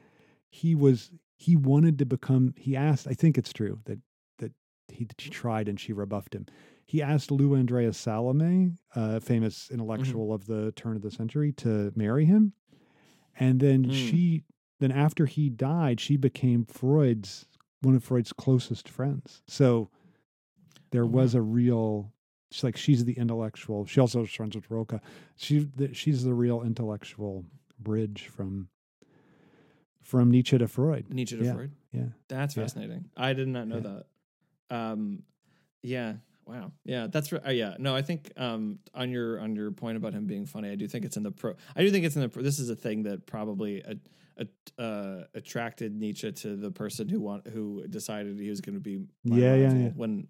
[0.49, 2.55] he was he wanted to become.
[2.57, 3.07] He asked.
[3.07, 3.99] I think it's true that
[4.39, 4.53] that
[4.89, 6.47] he she tried and she rebuffed him
[6.91, 11.93] he asked Lou Andreas Salome, a famous intellectual of the turn of the century, to
[11.95, 12.53] marry him.
[13.39, 13.93] And then Mm.
[13.93, 14.43] she,
[14.81, 17.47] then after he died, she became Freud's
[17.83, 19.41] one of Freud's closest friends.
[19.47, 19.89] So
[20.91, 22.12] there Oh, was a real
[22.53, 23.87] She's like she's the intellectual.
[23.87, 25.01] She also is friends with Rilke.
[25.37, 27.45] She the, she's the real intellectual
[27.79, 28.69] bridge from
[30.03, 31.15] from Nietzsche to Freud.
[31.15, 31.53] Nietzsche to Yeah.
[31.55, 31.71] Freud.
[31.93, 32.07] Yeah.
[32.27, 32.65] That's Yeah.
[32.65, 33.09] fascinating.
[33.17, 34.01] I did not know Yeah.
[34.69, 34.77] that.
[34.77, 35.23] Um,
[35.83, 36.17] yeah.
[36.47, 36.73] Wow.
[36.85, 37.07] Yeah.
[37.09, 37.47] That's right.
[37.47, 37.75] Uh, yeah.
[37.79, 40.89] No, I think um, on your on your point about him being funny, I do
[40.89, 41.55] think it's in the pro.
[41.77, 42.29] I do think it's in the.
[42.29, 43.97] Pro, this is a thing that probably a,
[44.39, 48.81] a, uh, attracted Nietzsche to the person who want who decided he was going to
[48.81, 49.05] be.
[49.25, 49.89] my Yeah, yeah, yeah.
[49.95, 50.29] When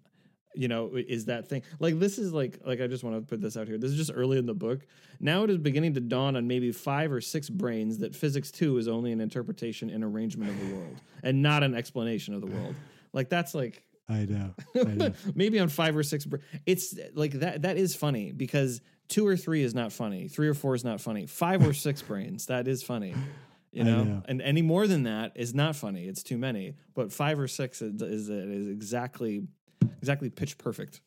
[0.53, 3.41] you know is that thing like this is like like I just want to put
[3.41, 3.77] this out here.
[3.77, 4.85] This is just early in the book.
[5.19, 8.77] Now it is beginning to dawn on maybe five or six brains that physics too
[8.77, 12.47] is only an interpretation and arrangement of the world and not an explanation of the
[12.47, 12.75] world.
[13.13, 14.53] Like that's like I know.
[14.75, 15.13] I know.
[15.35, 16.27] maybe on five or six.
[16.65, 17.61] It's like that.
[17.63, 20.27] That is funny because two or three is not funny.
[20.27, 21.25] Three or four is not funny.
[21.25, 23.13] Five or six brains that is funny.
[23.71, 24.03] You know?
[24.03, 24.23] know.
[24.27, 26.05] and any more than that is not funny.
[26.05, 26.75] It's too many.
[26.93, 29.43] But five or six is is, is exactly
[30.01, 31.01] exactly pitch perfect.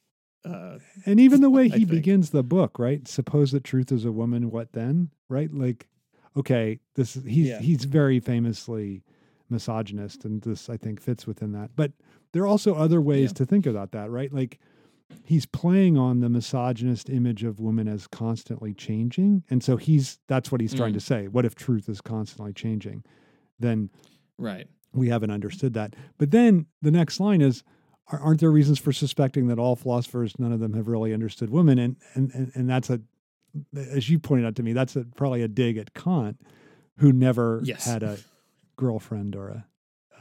[0.47, 3.07] Uh, And even the way he begins the book, right?
[3.09, 5.11] Suppose that truth is a woman, what then?
[5.31, 5.53] Right?
[5.53, 5.89] Like,
[6.37, 7.61] okay, this is he's Yeah.
[7.61, 9.03] he's very famously
[9.55, 11.71] misogynist, and this I think fits within that.
[11.77, 11.93] But
[12.33, 13.35] there are also other ways Yeah.
[13.39, 14.33] to think about that, right?
[14.33, 14.59] Like
[15.25, 19.45] he's playing on the misogynist image of women as constantly changing.
[19.51, 21.01] And so he's that's what he's trying Mm.
[21.01, 21.29] to say.
[21.29, 23.05] What if truth is constantly changing?
[23.61, 23.91] Then
[24.39, 24.67] right.
[24.93, 25.95] we haven't understood that.
[26.19, 27.63] But then the next line is,
[28.09, 31.79] aren't there reasons for suspecting that all philosophers, none of them have really understood women?
[31.79, 33.01] And and and, that's a,
[33.77, 36.41] as you pointed out to me, that's a, probably a dig at Kant,
[36.99, 37.87] who never Yes.
[37.87, 38.19] had a
[38.77, 39.67] girlfriend or a,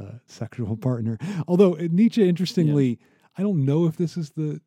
[0.04, 1.18] a sexual partner.
[1.48, 3.00] Although uh, Nietzsche, interestingly,
[3.38, 4.62] I don't know if this is the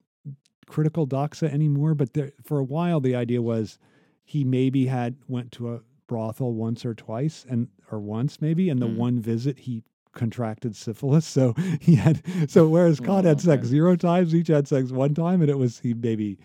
[0.67, 3.79] critical doxa anymore, but there, for a while the idea was
[4.25, 8.81] he maybe had went to a brothel once or twice and or once maybe and
[8.81, 8.97] the Mm.
[8.97, 9.83] one visit he
[10.13, 11.27] contracted syphilis.
[11.37, 15.15] So he had so whereas Kant Oh, had sex zero times each had sex one
[15.15, 16.39] time and it was he maybe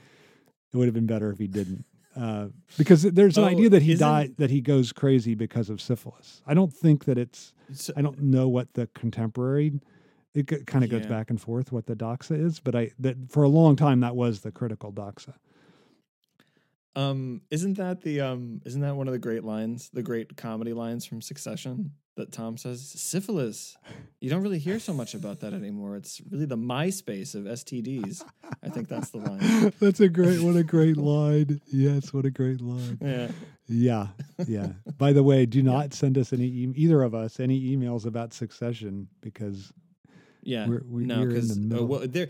[0.74, 1.86] it would have been better if he didn't
[2.16, 2.48] uh,
[2.78, 6.42] because there's an Oh, idea that he died that he goes crazy because of syphilis
[6.46, 9.80] i don't think that it's So, I don't know what the contemporary.
[10.34, 11.08] It kind of goes Yeah.
[11.10, 14.16] back and forth what the doxa is, but I that for a long time that
[14.16, 15.34] was the critical doxa.
[16.96, 20.74] um, isn't that the um, isn't that one of the great lines, the great comedy
[20.74, 22.82] lines from Succession that Tom says?
[22.82, 23.78] Syphilis.
[24.20, 25.96] You don't really hear so much about that anymore.
[25.96, 28.24] It's really the MySpace of STDs.
[28.64, 29.74] I think that's the line.
[29.80, 31.62] That's a great what a great line.
[31.72, 32.98] Yes, what a great line.
[33.02, 33.32] Yeah.
[33.68, 34.08] Yeah,
[34.48, 34.74] yeah.
[34.98, 38.34] By the way, do not send us any e- either of us any emails about
[38.34, 39.72] Succession because
[40.44, 40.68] Yeah.
[40.68, 41.86] We're- we- no, we're in because the middle.
[41.88, 42.28] well, there.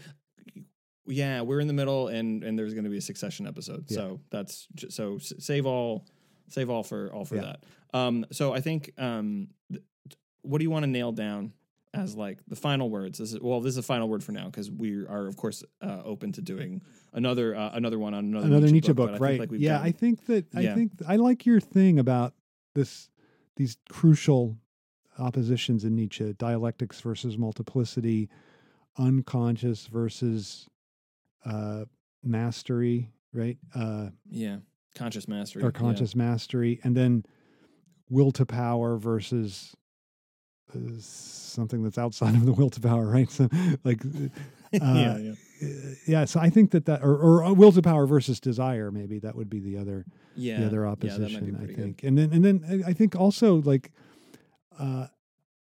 [1.08, 3.86] Yeah, we're in the middle, and and there's going to be a Succession episode.
[3.90, 3.95] Yeah.
[3.95, 6.06] So that's so save all,
[6.48, 7.41] save all for all for Yeah.
[7.41, 7.64] that.
[7.94, 8.26] Um.
[8.32, 9.84] So I think um, th-
[10.42, 11.54] what do you want to nail down
[11.94, 13.18] as like the final words?
[13.20, 15.64] This is well, this is a final word for now because we are of course
[15.82, 16.82] uh, open to doing
[17.14, 19.40] another uh, another one on another another Nietzsche but book, I think, right?
[19.40, 20.76] like, yeah, I think that I Yeah.
[20.76, 22.34] think I like your thing about
[22.76, 23.10] this
[23.58, 24.58] these crucial
[25.20, 28.30] oppositions in Nietzsche: dialectics versus multiplicity,
[28.98, 30.68] unconscious versus
[31.46, 31.86] uh,
[32.24, 33.58] mastery, right?
[33.76, 34.58] Uh, yeah
[34.94, 35.72] conscious mastery or yeah.
[35.72, 37.26] conscious mastery, and then
[38.12, 39.76] will to power versus
[40.76, 43.30] uh, something that's outside of the will to power, right?
[43.32, 43.50] So,
[43.84, 44.04] like,
[44.72, 45.32] yeah, uh, yeah.
[45.64, 45.68] uh,
[46.08, 46.26] yeah.
[46.26, 49.36] So I think that that, or, or uh, will to power versus desire, maybe that
[49.36, 50.06] would be the other
[50.36, 51.56] yeah the other yeah, that might be opposition.
[51.56, 51.84] I pretty good.
[51.84, 53.92] think, and then and then I- I think also like
[54.80, 55.08] uh,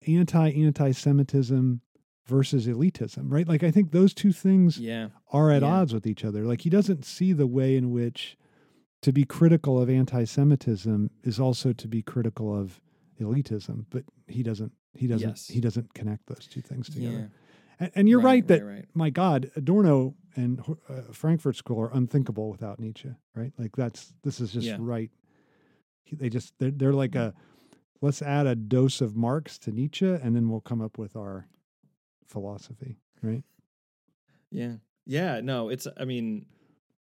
[0.07, 1.81] anti anti Semitism
[2.27, 3.49] versus elitism, right?
[3.49, 5.69] Like I think those two things yeah are at Yeah.
[5.69, 6.45] odds with each other.
[6.45, 8.37] Like he doesn't see the way in which
[9.02, 12.81] to be critical of anti-Semitism is also to be critical of
[13.20, 14.72] elitism, but he doesn't.
[14.94, 15.28] He doesn't.
[15.28, 15.48] Yes.
[15.48, 17.31] He doesn't connect those two things yeah together.
[17.78, 18.89] And, and you're right, that right, right.
[18.93, 23.52] my God, Adorno and uh, Frankfurt School are unthinkable without Nietzsche, right?
[23.59, 24.77] Like that's this is just Yeah.
[24.81, 25.10] right.
[26.12, 27.32] They just they're, they're like a
[28.01, 31.47] let's add a dose of Marx to Nietzsche, and then we'll come up with our
[32.27, 33.44] philosophy, right?
[34.51, 34.77] Yeah.
[35.06, 35.40] Yeah.
[35.40, 36.47] No, it's, I mean,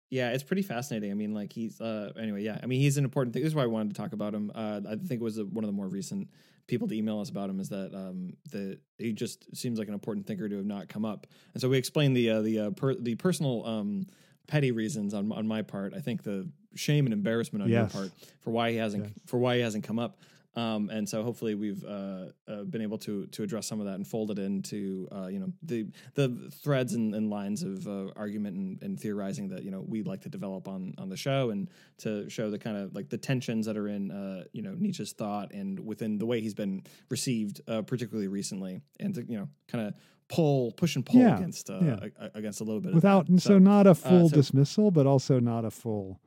[0.09, 1.11] yeah, it's pretty fascinating.
[1.11, 2.59] I mean, like he's, uh, anyway, yeah.
[2.61, 3.43] I mean, he's an important thing.
[3.43, 4.51] This is why I wanted to talk about him.
[4.55, 6.29] Uh, I think it was uh one of the more recent
[6.67, 9.93] people to email us about him is that, um, that he just seems like an
[9.93, 11.25] important thinker to have not come up.
[11.53, 14.07] And so we explained the, uh, the, uh, per, the personal, um,
[14.47, 15.93] petty reasons on on my part.
[15.93, 17.93] I think the shame and embarrassment on Yes.
[17.93, 19.13] your part for why he hasn't Yes.
[19.25, 20.19] for why he hasn't come up.
[20.57, 23.93] Um, and so hopefully we've uh, uh, been able to to address some of that
[23.95, 25.85] and fold it into uh, you know the
[26.15, 26.27] the
[26.63, 30.21] threads and, and lines of uh, argument and, and theorizing that you know we like
[30.21, 31.69] to develop on on the show and
[31.99, 35.13] to show the kind of like the tensions that are in uh, you know Nietzsche's
[35.13, 39.47] thought and within the way he's been received uh, particularly recently and to you know
[39.67, 39.93] kind of
[40.27, 42.27] pull push and pull Yeah, against uh, yeah.
[42.33, 43.41] against a little bit Without of that.
[43.41, 46.19] so, not a full so- dismissal, but also not a full,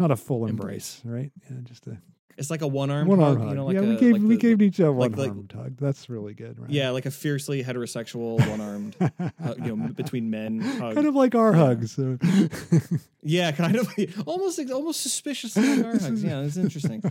[0.00, 1.22] not a full embrace, Embrace.
[1.24, 1.32] right?
[1.50, 1.98] Yeah, just a
[2.38, 3.48] it's like a one arm one arm hug, hug.
[3.50, 5.28] you know like yeah, a, we gave like we the- gave each other one like-
[5.34, 5.76] like- hug.
[5.78, 6.70] That's really good, right?
[6.70, 10.94] yeah like a fiercely heterosexual one armed uh, you know between men hug.
[10.94, 11.58] kind of like our Yeah.
[11.58, 11.92] hugs.
[11.92, 12.16] so-
[13.22, 13.86] Yeah, kind of
[14.26, 16.24] almost almost suspiciously like our hugs.
[16.24, 17.02] Yeah, it's interesting.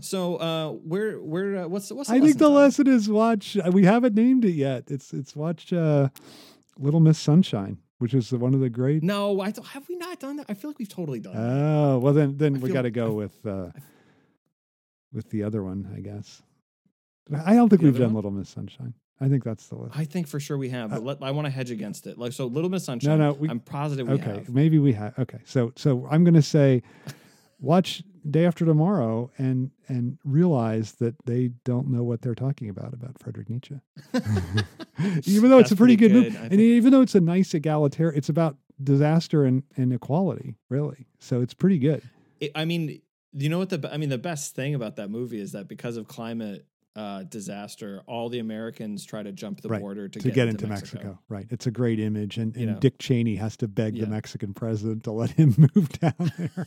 [0.00, 2.54] so, uh, where where uh, what's what's the I think the Todd?
[2.54, 3.56] lesson is watch.
[3.56, 4.84] uh, We haven't named it yet.
[4.90, 6.08] It's it's watch uh,
[6.78, 9.02] Little Miss Sunshine, which is one of the great.
[9.02, 9.66] No, I don't.
[9.68, 10.46] Have we not done that?
[10.48, 11.40] I feel like we've totally done that.
[11.42, 13.70] Oh well, then then I we got to go I- with uh,
[15.12, 16.42] with the other one, I guess.
[17.44, 18.14] I don't think we've done one?
[18.14, 18.94] Little Miss Sunshine.
[19.20, 19.96] I think that's the list.
[19.96, 22.18] I think for sure we have, but Uh, let, I want to hedge against it.
[22.18, 23.18] Like so, Little Miss Sunshine.
[23.18, 24.48] no, we- I'm positive we okay, have.
[24.50, 25.18] maybe we have.
[25.18, 26.82] Okay, so so I'm going to say,
[27.58, 32.92] watch Day After Tomorrow and and realize that they don't know what they're talking about
[32.94, 33.80] about Friedrich Nietzsche.
[35.24, 38.28] even though it's a pretty, good, movie, and even though it's a nice egalitarian, it's
[38.28, 41.06] about disaster and, and equality, really.
[41.18, 42.02] So it's pretty good.
[42.40, 43.00] It- I mean,
[43.32, 45.96] you know what the I mean the best thing about that movie is that because
[45.96, 50.30] of climate uh, disaster, all the Americans try to jump the Right, border to, to
[50.30, 51.18] get, into Mexico.
[51.28, 51.46] Right.
[51.50, 52.38] It's a great image.
[52.38, 52.78] And, You and know.
[52.80, 54.04] Dick Cheney has to beg Yeah.
[54.06, 56.66] the Mexican president to let him move down there.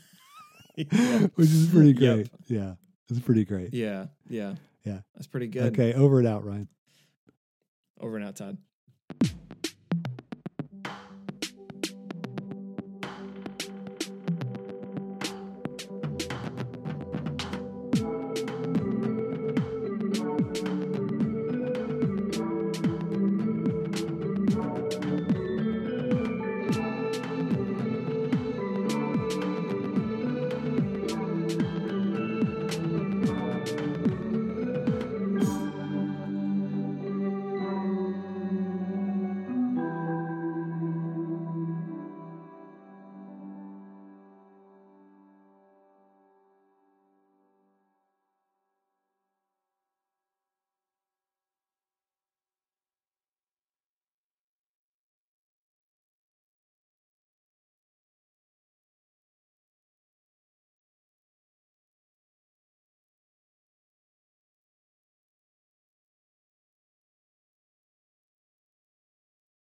[1.36, 2.16] which is pretty Yep.
[2.16, 2.30] great.
[2.48, 2.74] Yeah.
[3.10, 3.74] It's pretty great.
[3.74, 5.00] yeah, yeah, Yeah.
[5.16, 5.74] That's pretty good.
[5.74, 5.94] Okay.
[5.94, 6.68] Over and out, Ryan.
[8.00, 8.58] Over and out, Todd.